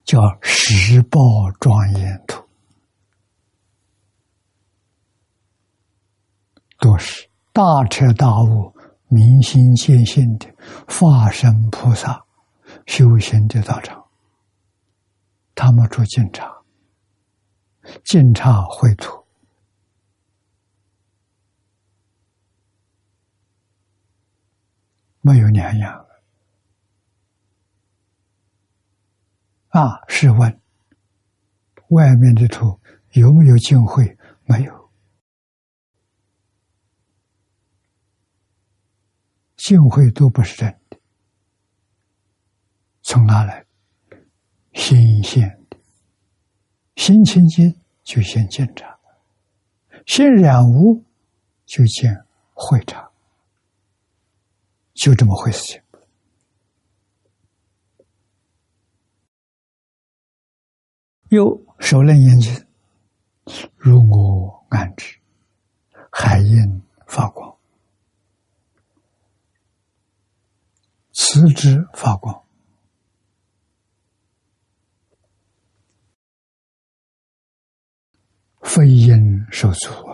[0.09, 1.19] 叫十报
[1.59, 2.43] 庄严土，
[6.79, 8.75] 都是大彻大悟、
[9.07, 10.51] 明心见性的
[10.87, 12.25] 化身菩萨
[12.87, 14.03] 修行的道场。
[15.53, 16.51] 他们住净刹，
[18.03, 19.23] 净刹绘图，
[25.21, 26.08] 没有两样。
[29.69, 30.01] 啊！
[30.07, 30.59] 试问，
[31.89, 32.79] 外面的土
[33.11, 34.17] 有没有净慧？
[34.45, 34.89] 没有，
[39.55, 40.97] 净慧都不是真的。
[43.01, 43.65] 从哪来？
[44.73, 45.77] 心现的，
[46.95, 48.97] 心清净就现见察，
[50.05, 51.03] 心染污
[51.65, 53.11] 就见慧察，
[54.93, 55.81] 就这么回事情。
[61.29, 62.65] 又手楞眼睛，
[63.77, 65.19] 如我安之，
[66.11, 67.55] 海印发光，
[71.11, 72.43] 此之发光，
[78.61, 80.08] 非因受阻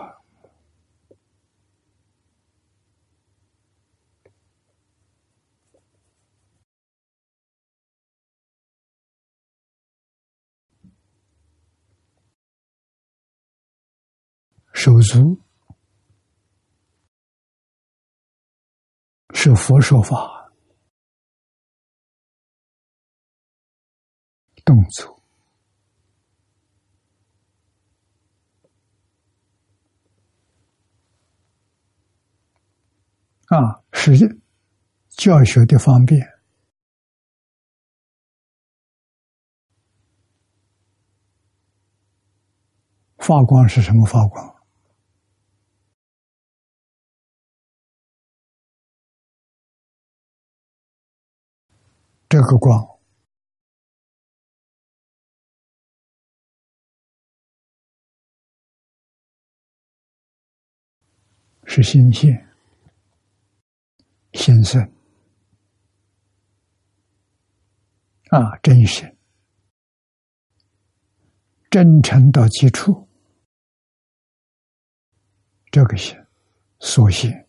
[14.86, 15.42] 手足
[19.34, 20.48] 是佛说法
[24.64, 25.20] 动作
[33.46, 34.24] 啊实际
[35.08, 36.24] 教学的方便。
[43.18, 44.55] 发光是什么发光？
[52.28, 52.96] 这个光。
[61.68, 62.48] 是心现、
[64.32, 64.80] 心生
[68.30, 69.14] 啊，真实、
[71.68, 73.06] 真诚到基础，
[75.70, 76.16] 这个心
[76.78, 77.45] 所现。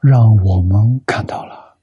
[0.00, 1.78] 让我们看到了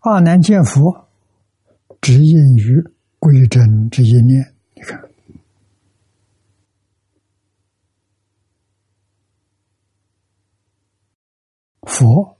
[0.00, 1.08] 二难见佛，
[2.00, 2.82] 只因于
[3.18, 4.54] 归真之一念。
[4.74, 4.98] 你看，
[11.82, 12.38] 佛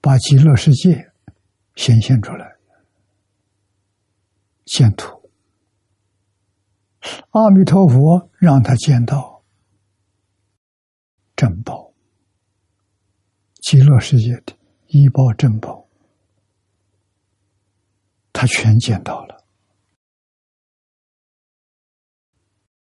[0.00, 1.12] 把极乐世界
[1.74, 2.51] 显现出来。
[4.72, 5.30] 见图，
[7.32, 9.44] 阿弥陀佛让他见到
[11.36, 11.92] 珍宝，
[13.60, 14.56] 极乐世界的
[14.86, 15.86] 医宝珍宝，
[18.32, 19.44] 他全见到了。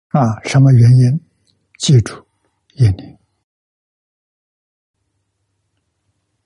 [0.10, 1.20] 啊，什么原因？
[1.80, 2.24] 记住，
[2.76, 3.18] 业力。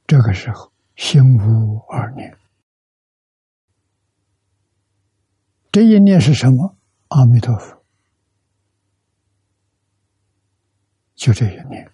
[0.08, 2.34] 这个时候心无二念。
[5.74, 6.78] 这一念是什么？
[7.08, 7.84] 阿弥陀佛，
[11.16, 11.92] 就这一念。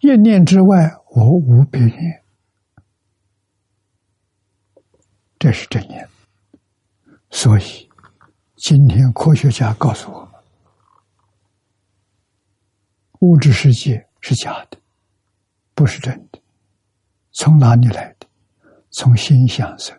[0.00, 2.24] 一念之外，我无别念。
[5.38, 6.08] 这是真念。
[7.30, 7.88] 所以，
[8.56, 10.32] 今天科学家告诉我们，
[13.20, 14.80] 物质世界是假的，
[15.76, 16.42] 不是真的。
[17.30, 18.26] 从哪里来的？
[18.90, 19.96] 从心想生。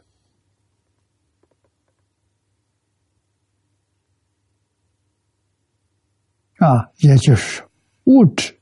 [6.58, 7.70] 啊，也就是说，
[8.06, 8.60] 物质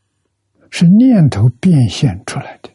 [0.69, 2.69] 是念头变现出来的。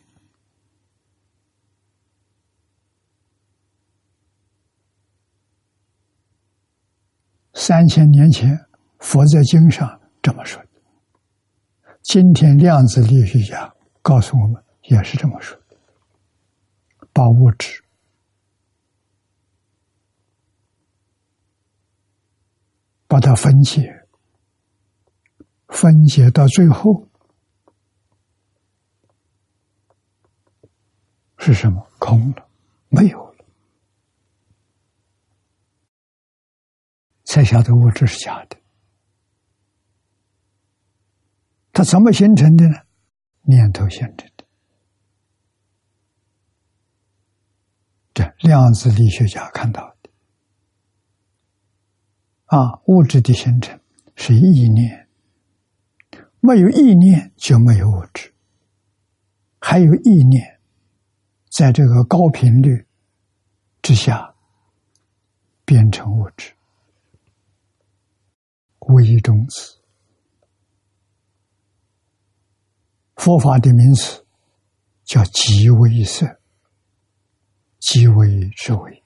[7.52, 8.58] 三千年前，
[8.98, 10.68] 佛在经上这么说的。
[12.02, 15.60] 今天量子力学家告诉我们，也是这么说：
[17.12, 17.84] 把物质
[23.06, 23.99] 把它分解。
[25.70, 27.08] 分解到最后
[31.38, 31.86] 是什么？
[31.98, 32.48] 空了，
[32.88, 33.44] 没有了，
[37.24, 38.56] 才晓得物质是假的。
[41.72, 42.74] 它怎么形成的呢？
[43.42, 44.44] 念头形成的。
[48.14, 50.10] 这量子力学家看到的
[52.46, 53.78] 啊，物质的形成
[54.16, 55.06] 是意念。
[56.40, 58.32] 没有意念就没有物质，
[59.60, 60.58] 还有意念，
[61.50, 62.86] 在这个高频率
[63.82, 64.34] 之下
[65.66, 66.52] 变成物质，
[68.78, 69.78] 微中子。
[73.16, 74.24] 佛法的名词
[75.04, 76.40] 叫极微色，
[77.78, 79.04] 极微之微。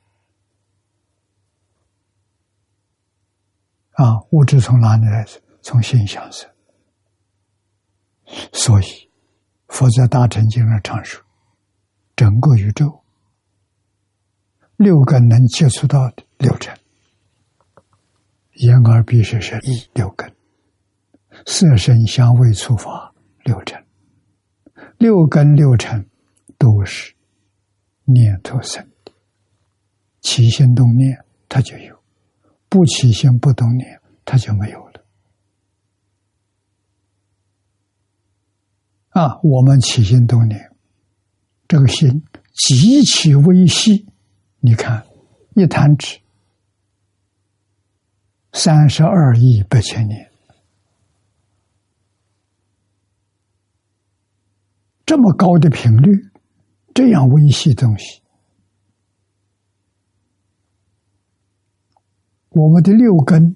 [3.95, 5.27] 啊，物质从哪里来？
[5.63, 6.54] 从心想生。
[8.53, 8.85] 所以，
[9.69, 11.23] 佛在大乘经上常说，
[12.17, 13.03] 整个宇宙
[14.77, 16.77] 六根能接触到的六尘，
[18.55, 20.33] 眼耳鼻舌身意六根，
[21.47, 23.13] 色声香味触法
[23.45, 23.85] 六尘，
[24.99, 26.09] 六根六尘
[26.59, 27.15] 都是
[28.05, 29.13] 念头生的，
[30.21, 31.97] 起心动念它就有，
[32.69, 34.84] 不起心不动念它就没有。
[39.15, 40.73] 啊，我们起心动念，
[41.69, 44.09] 这个心极其微细。
[44.59, 45.07] 你看，
[45.55, 46.19] 一弹指，
[48.53, 50.33] 三十二亿八千年，
[55.07, 56.33] 这么高的频率，
[56.93, 58.21] 这样微细东西，
[62.49, 63.55] 我们的六根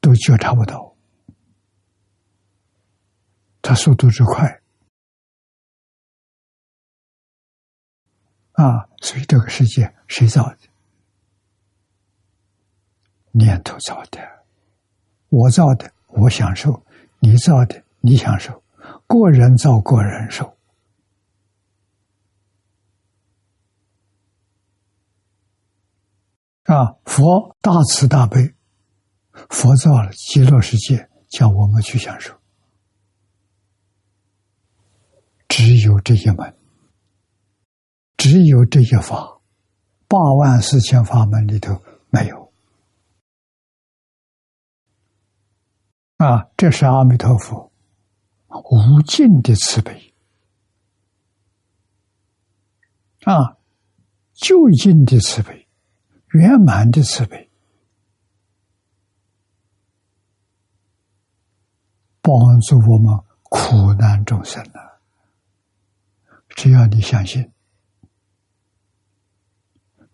[0.00, 0.96] 都觉察不到，
[3.62, 4.60] 它速度之快。
[8.56, 10.58] 啊，所以这个世界谁造的？
[13.32, 14.18] 念头造的，
[15.28, 16.82] 我造的我享受，
[17.20, 18.62] 你造的你享受，
[19.06, 20.56] 个人造个人受。
[26.64, 26.96] 啊！
[27.04, 28.54] 佛大慈大悲，
[29.50, 32.34] 佛造了极乐世界，叫我们去享受。
[35.46, 36.55] 只有这一门，
[38.16, 39.40] 只有这一法，
[40.08, 42.52] 八万四千法门里头没有。
[46.16, 47.70] 啊，这是阿弥陀佛
[48.48, 50.14] 无尽的慈悲，
[53.24, 53.58] 啊，
[54.32, 55.66] 究竟的慈悲。
[56.32, 57.48] 圆满的慈悲，
[62.20, 64.80] 帮助我们苦难众生呢。
[66.48, 67.50] 只要你相信，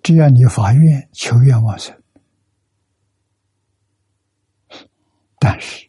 [0.03, 1.97] 只要你发愿求愿往生，
[5.39, 5.89] 但是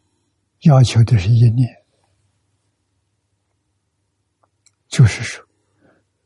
[0.61, 1.83] 要求的是一念，
[4.87, 5.45] 就是说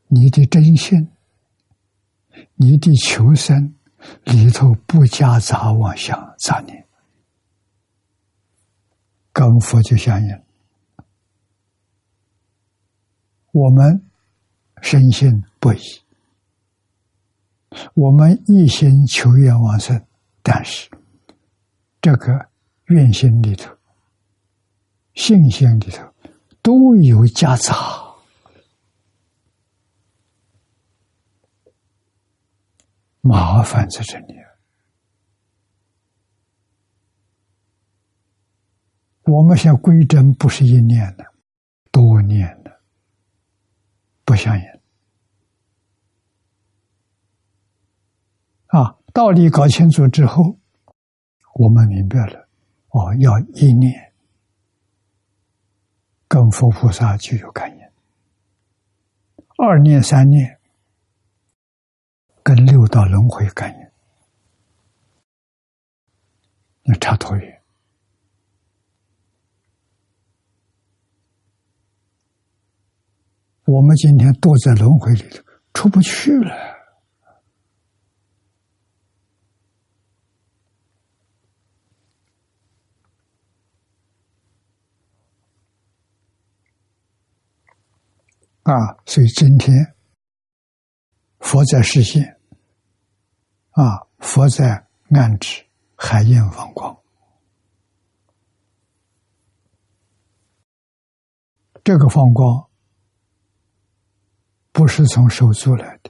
[0.07, 1.09] 你的真心，
[2.55, 3.73] 你的求生。
[4.25, 6.88] 里头不加杂妄想杂念，
[9.33, 10.43] 跟佛就相应。
[13.51, 14.07] 我们
[14.83, 15.79] 深信不疑，
[17.93, 20.05] 我们一心求愿往生，
[20.41, 20.89] 但是
[22.01, 22.49] 这个
[22.86, 23.75] 愿心里头、
[25.13, 26.03] 信心里头
[26.61, 27.75] 都有夹杂。
[33.21, 34.36] 麻烦在这里，
[39.23, 41.25] 我们想归真，不是一念的，
[41.91, 42.80] 多念的，
[44.23, 44.65] 不相应。
[48.67, 50.59] 啊，道理搞清楚之后，
[51.55, 52.47] 我们明白了，
[52.89, 54.13] 哦，要一念，
[56.28, 57.84] 跟佛菩萨就有感应；
[59.57, 60.59] 二念、三念。
[62.43, 63.88] 跟六道轮回感应，
[66.84, 67.61] 那差多远？
[73.65, 75.43] 我们今天躲在轮回里头，
[75.74, 76.76] 出不去了。
[88.68, 89.95] 啊，所以今天
[91.39, 92.36] 佛在实现。
[93.72, 94.07] 啊！
[94.18, 95.63] 佛在暗指
[95.95, 96.97] 海印放光，
[101.84, 102.68] 这个放光
[104.72, 106.09] 不是从手做来的。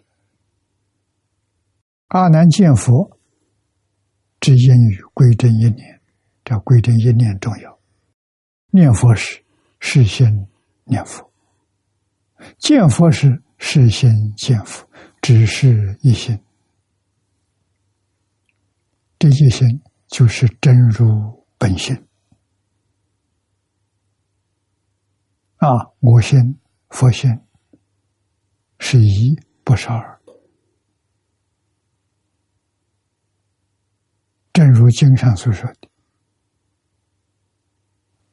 [2.07, 3.19] 阿难见佛，
[4.39, 6.01] 只因于归真一念，
[6.45, 7.77] 这归真一念重要。
[8.69, 9.43] 念佛时，
[9.81, 10.47] 事先
[10.85, 11.26] 念佛；
[12.57, 14.87] 见佛时，是心见佛，
[15.21, 16.39] 只是一心。
[19.19, 21.95] 这一心就是真如本心
[25.57, 25.69] 啊！
[25.99, 26.59] 我心、
[26.89, 27.31] 佛心
[28.79, 30.21] 是一，不是二。
[34.53, 35.89] 正如经上所说的：“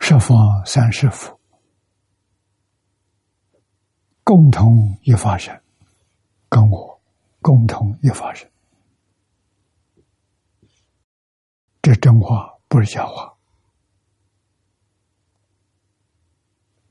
[0.01, 0.37] 十方
[0.67, 1.34] 三世佛，
[4.25, 5.63] 共同一发生，
[6.49, 7.01] 跟我
[7.41, 8.51] 共同一发生。”
[11.83, 13.37] 这真话不是假话。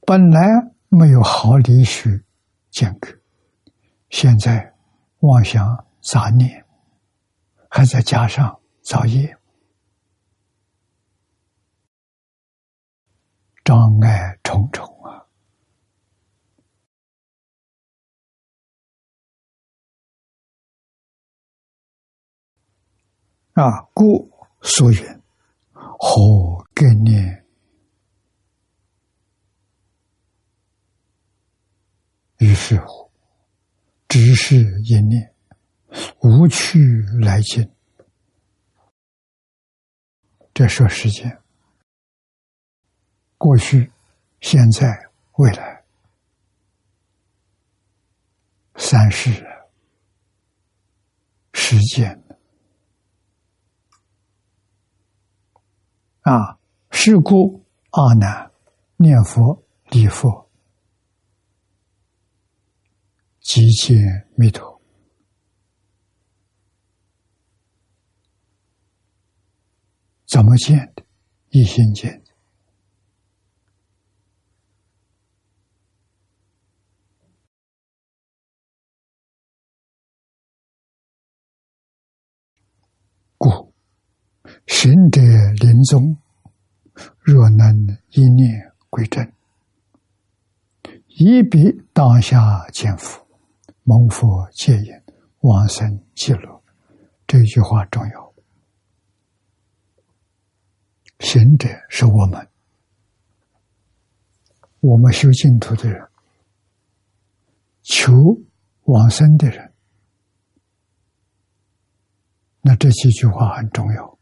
[0.06, 0.42] 本来
[0.90, 2.24] 没有好理许
[2.70, 3.10] 间隔，
[4.12, 4.76] 现在
[5.22, 6.64] 妄想杂念，
[7.70, 9.36] 还在加上造业，
[13.64, 14.86] 障碍重重
[23.54, 23.82] 啊！
[23.94, 24.32] 故。
[24.66, 25.22] 所云
[25.74, 27.46] 何概念？
[32.38, 33.12] 于是乎，
[34.08, 35.36] 只是一念，
[36.22, 36.80] 无去
[37.20, 37.70] 来进。
[40.54, 41.38] 这说时间，
[43.38, 43.92] 过去、
[44.40, 44.98] 现在、
[45.34, 45.84] 未来，
[48.76, 49.46] 三世
[51.52, 52.23] 时间。
[56.24, 56.60] 啊！
[56.96, 58.52] 是故阿难
[58.98, 60.50] 念佛礼佛，
[63.42, 63.98] 极见
[64.36, 64.80] 弥陀。
[70.28, 71.04] 怎么见的？
[71.50, 72.24] 一心见。
[83.38, 83.74] 故
[84.68, 85.22] 行者
[85.60, 86.18] 临终，
[87.20, 89.32] 若能一念归正，
[91.08, 93.26] 一笔当下见佛，
[93.84, 95.04] 蒙佛戒言，
[95.42, 96.64] 往生极乐。
[97.28, 98.34] 这句话重要。
[101.20, 102.48] 行者是我们，
[104.82, 106.08] 我们修净土的人，
[107.82, 108.14] 求
[108.84, 109.74] 往生的人。
[112.62, 114.13] 那这几句话很重要，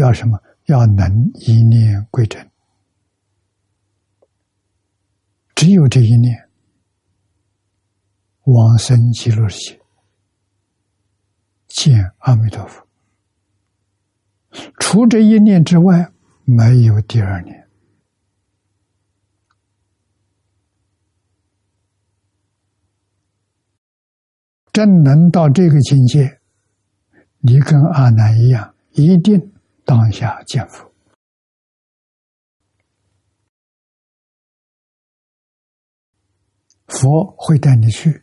[0.00, 0.42] 要什么？
[0.66, 2.48] 要能一念归真，
[5.54, 6.48] 只有这一念，
[8.44, 9.80] 往生极乐世界，
[11.66, 12.86] 见阿弥陀佛。
[14.78, 16.12] 除这一念之外，
[16.44, 17.68] 没有第二念。
[24.72, 26.38] 真能到这个境界，
[27.40, 29.52] 你跟阿难一样，一定
[29.90, 30.88] 当下见佛。
[36.86, 38.22] 佛会带你去，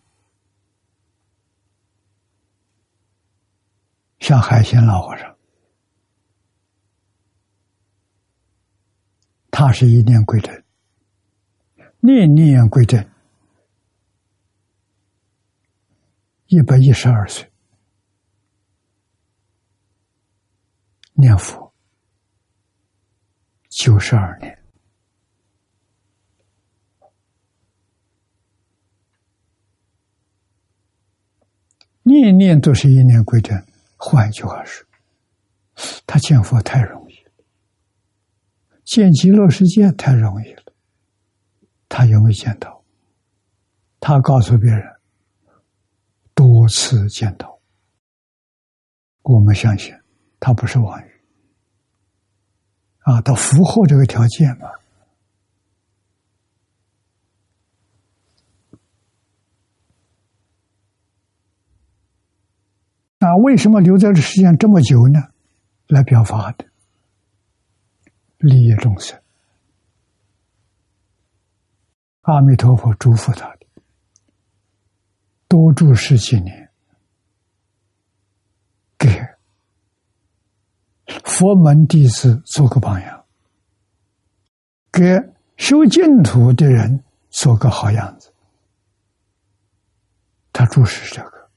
[4.19, 5.37] 像海鲜老和尚，
[9.51, 10.63] 他是一念归真，
[11.99, 13.11] 念念归真。
[16.45, 17.46] 一百一十二岁，
[21.19, 21.73] 念佛
[23.69, 24.55] 九十二年，
[32.03, 33.65] 念念都是一念归真。
[33.95, 34.85] 换一句话说，
[36.05, 37.15] 他见佛太容易，
[38.83, 40.63] 见极乐世界太容易了。
[41.89, 42.83] 他有没见到？
[43.99, 44.85] 他告诉别人。
[46.35, 47.59] 多次见到，
[49.23, 49.91] 我们相信
[50.39, 51.06] 他不是妄语
[53.07, 54.69] 啊，他符合这个条件嘛？
[63.19, 65.21] 那为什么留在这世间这么久呢？
[65.87, 66.65] 来表法的，
[68.39, 69.17] 利益众生。
[72.23, 73.65] 阿弥陀佛嘱咐他的。
[75.47, 76.69] 多住十几年，
[78.97, 79.07] 给
[81.37, 83.23] 佛门弟子做个榜样，
[84.91, 85.03] 给
[85.55, 88.33] 修净土的人做个好样子。
[90.51, 91.51] 他注视这个，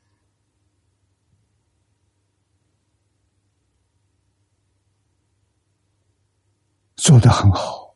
[6.97, 7.95] 做的很好，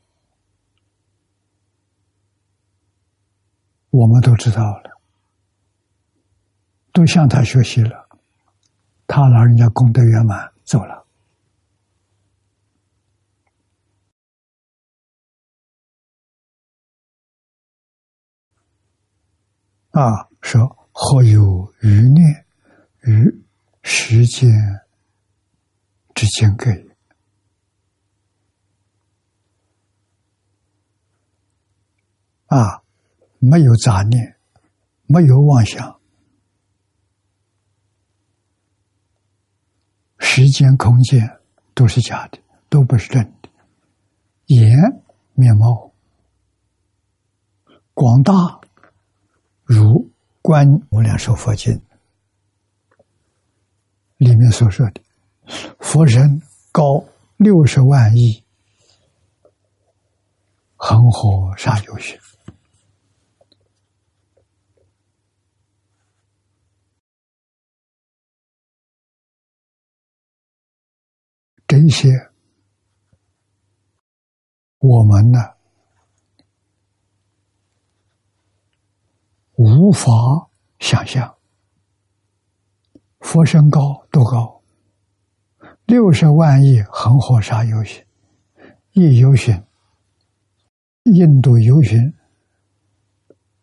[3.90, 4.98] 我们都知道了。
[6.94, 8.08] 都向他学习了，
[9.06, 11.03] 他老人家功德圆满走了。
[19.94, 22.44] 啊，说或有余念
[23.02, 23.44] 与
[23.84, 24.50] 时间
[26.14, 26.68] 之间隔，
[32.46, 32.82] 啊，
[33.38, 34.36] 没有杂念，
[35.06, 36.00] 没有妄想。
[40.18, 41.38] 时间、空间
[41.72, 42.38] 都是假的，
[42.68, 43.48] 都不是真的。
[44.46, 44.76] 眼
[45.34, 45.92] 面貌
[47.92, 48.60] 广大，
[49.74, 49.82] 如
[50.40, 51.72] 《观无量寿佛经》
[54.18, 55.00] 里面所说的，
[55.80, 57.04] 佛身高
[57.36, 58.44] 六十万亿，
[60.76, 62.20] 恒河沙有雪。
[71.66, 72.30] 这些
[74.78, 75.53] 我们呢
[79.56, 80.10] 无法
[80.78, 81.34] 想象，
[83.20, 84.60] 佛身高多高？
[85.86, 88.04] 六十万亿恒河沙游巡，
[88.92, 89.62] 一游巡，
[91.04, 92.14] 印度游巡。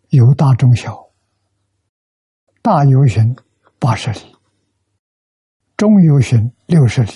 [0.10, 1.10] 有大中小，
[2.62, 3.36] 大游巡
[3.80, 4.36] 八十里，
[5.78, 7.12] 中游巡六十里。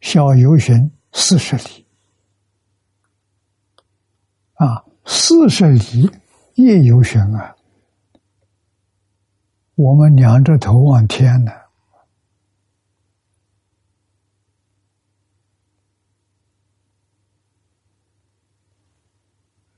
[0.00, 1.86] 小游巡四十里，
[4.52, 6.10] 啊，四十里
[6.56, 7.53] 夜游巡啊，
[9.76, 11.50] 我们仰着头望天呢，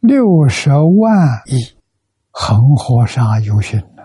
[0.01, 1.75] 六十万亿
[2.31, 4.03] 恒河沙有心呢，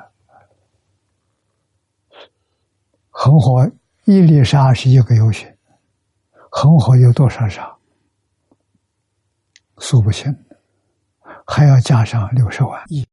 [3.09, 3.69] 恒河
[4.05, 5.45] 一粒沙是一个有心，
[6.49, 7.77] 恒河有多少沙？
[9.77, 10.33] 数不清，
[11.45, 13.05] 还要加上六十万亿。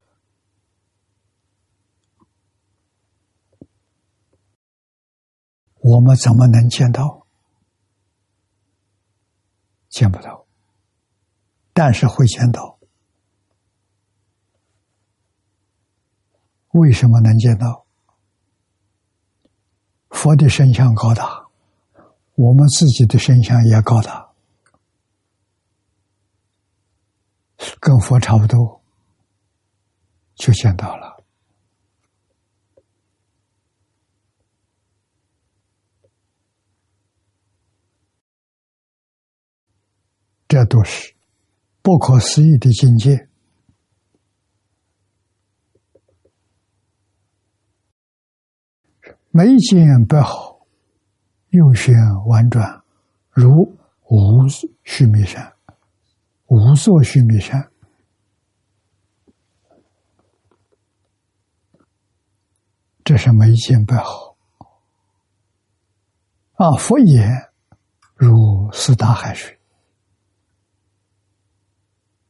[5.80, 7.26] 我们怎么能见到？
[9.88, 10.44] 见不到，
[11.72, 12.78] 但是会见到。
[16.72, 17.86] 为什么能见到？
[20.10, 21.46] 佛的身相高大，
[22.34, 24.28] 我们自己的身相也高大，
[27.78, 28.82] 跟佛差不多，
[30.34, 31.17] 就见到了。
[40.48, 41.14] 这都是
[41.82, 43.28] 不可思议的境界。
[49.30, 50.66] 眉间不好，
[51.50, 51.94] 右旋
[52.26, 52.82] 婉转，
[53.30, 53.78] 如
[54.08, 54.48] 无
[54.84, 55.52] 须弥山，
[56.46, 57.70] 无座须弥山。
[63.04, 64.36] 这是眉间不好
[66.54, 66.72] 啊！
[66.76, 67.50] 佛言
[68.14, 69.57] 如四大海水。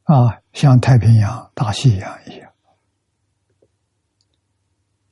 [0.09, 2.50] 啊，像太平洋、大西洋一样，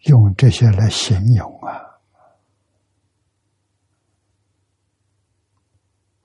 [0.05, 1.85] 用这些来形容啊，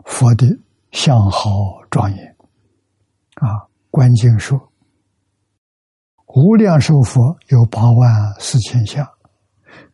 [0.05, 0.47] 佛的
[0.91, 1.49] 相好
[1.89, 2.37] 庄严
[3.33, 3.67] 啊。
[3.89, 4.71] 观经说，
[6.27, 9.05] 无量寿佛有八万四千相，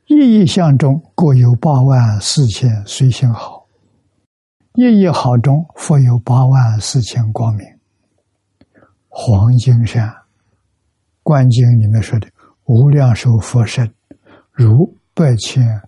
[0.05, 3.65] 一一相中各有八万四千随行好，
[4.75, 7.76] 一一好中佛有八万四千光明。
[9.19, 10.15] 黄金山
[11.23, 12.29] 观经里面说的
[12.65, 13.91] 无量寿佛身，
[14.51, 15.81] 如百千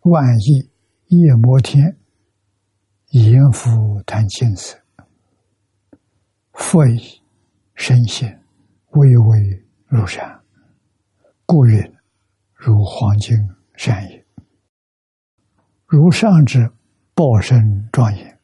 [0.00, 0.70] 万亿
[1.08, 1.94] 夜摩天，
[3.10, 4.78] 阎浮檀金色，
[6.54, 7.20] 佛以
[7.74, 8.42] 身现，
[8.92, 10.40] 巍巍如山，
[11.44, 11.78] 故云
[12.54, 13.36] 如黄金
[13.76, 14.24] 山也。
[15.84, 16.72] 如上之
[17.14, 18.38] 报身庄严，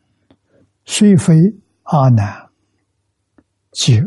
[0.85, 1.35] 虽非
[1.85, 2.44] 阿难。
[3.75, 4.01] 即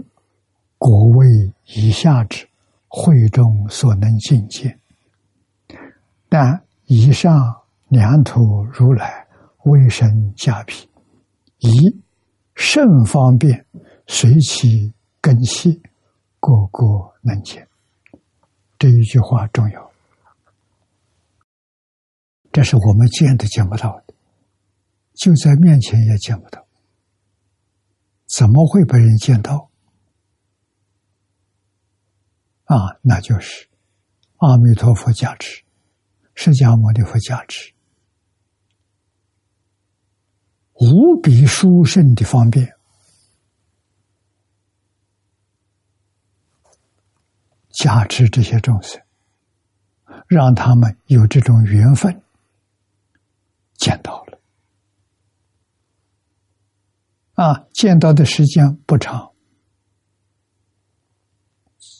[0.78, 1.28] 国位
[1.65, 2.47] 以下之
[2.88, 4.80] 会中所能境界，
[6.30, 7.53] 但以上
[7.89, 9.28] 两土如来
[9.65, 10.89] 为身加皮，
[11.59, 12.01] 以
[12.55, 13.65] 甚方便
[14.07, 15.82] 随其根系，
[16.39, 16.86] 个个
[17.22, 17.68] 能见。
[18.80, 19.91] 这一句话重要，
[22.51, 24.13] 这是我们见都见不到的，
[25.15, 26.66] 就在面前也见不到。
[28.28, 29.72] 怎么会被人见到？
[32.66, 33.70] 啊，那就是
[34.38, 35.64] 阿弥陀佛加持，
[36.36, 37.74] 释迦牟尼佛加持，
[40.74, 42.76] 无比殊胜的方便，
[47.70, 49.02] 加持这些众生，
[50.28, 52.22] 让他们有这种缘分
[53.76, 54.38] 见到了。
[57.38, 59.32] 啊，见到的时间不长，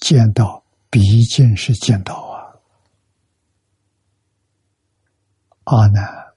[0.02, 2.58] 见到毕竟是见到啊。
[5.66, 6.34] 阿难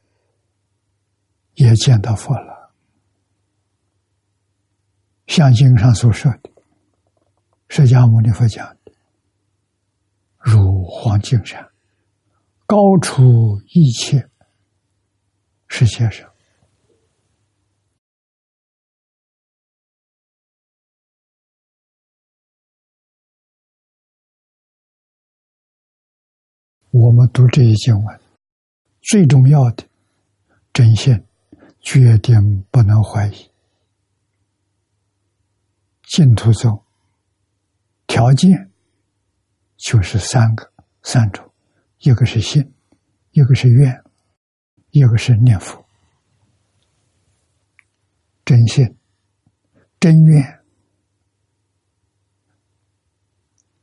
[1.54, 2.74] 也见到佛了，
[5.28, 6.50] 像经上所说的，
[7.68, 8.92] 释迦牟尼佛讲的，
[10.36, 11.66] 如黄金山，
[12.66, 14.28] 高出一切
[15.68, 16.29] 世界上。
[26.92, 28.20] 我们读这一经文，
[29.00, 29.86] 最重要的
[30.72, 31.24] 真心，
[31.80, 33.48] 决定不能怀疑。
[36.02, 36.82] 净土宗
[38.08, 38.72] 条件
[39.76, 40.68] 就是三个、
[41.04, 41.48] 三种：
[41.98, 42.74] 一个是信，
[43.30, 44.02] 一个是愿，
[44.90, 45.86] 一个是念佛。
[48.44, 48.96] 真心、
[50.00, 50.60] 真愿、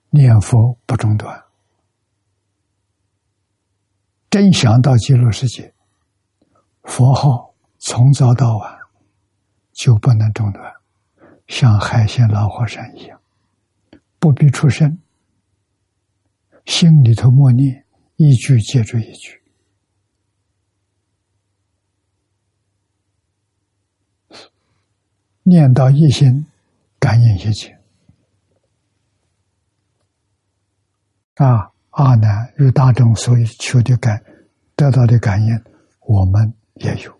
[0.10, 1.47] 念佛不中断。
[4.30, 5.74] 真想到极乐世界
[6.84, 8.78] 佛号从早到晚
[9.72, 10.74] 就不能中断
[11.48, 13.20] 像海鲜老火山一样
[14.20, 14.98] 不必出声
[16.66, 17.86] 心里头默念
[18.18, 19.42] 一句接着一句。
[25.44, 26.46] 念到一心
[27.00, 27.80] 感应一切。
[31.36, 31.72] 啊。
[31.98, 34.24] 阿难与大众所求的感
[34.76, 35.60] 得到的感应，
[36.02, 37.20] 我们也有。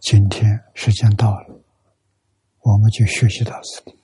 [0.00, 1.60] 今天时间到了，
[2.62, 3.99] 我们就学习到此地。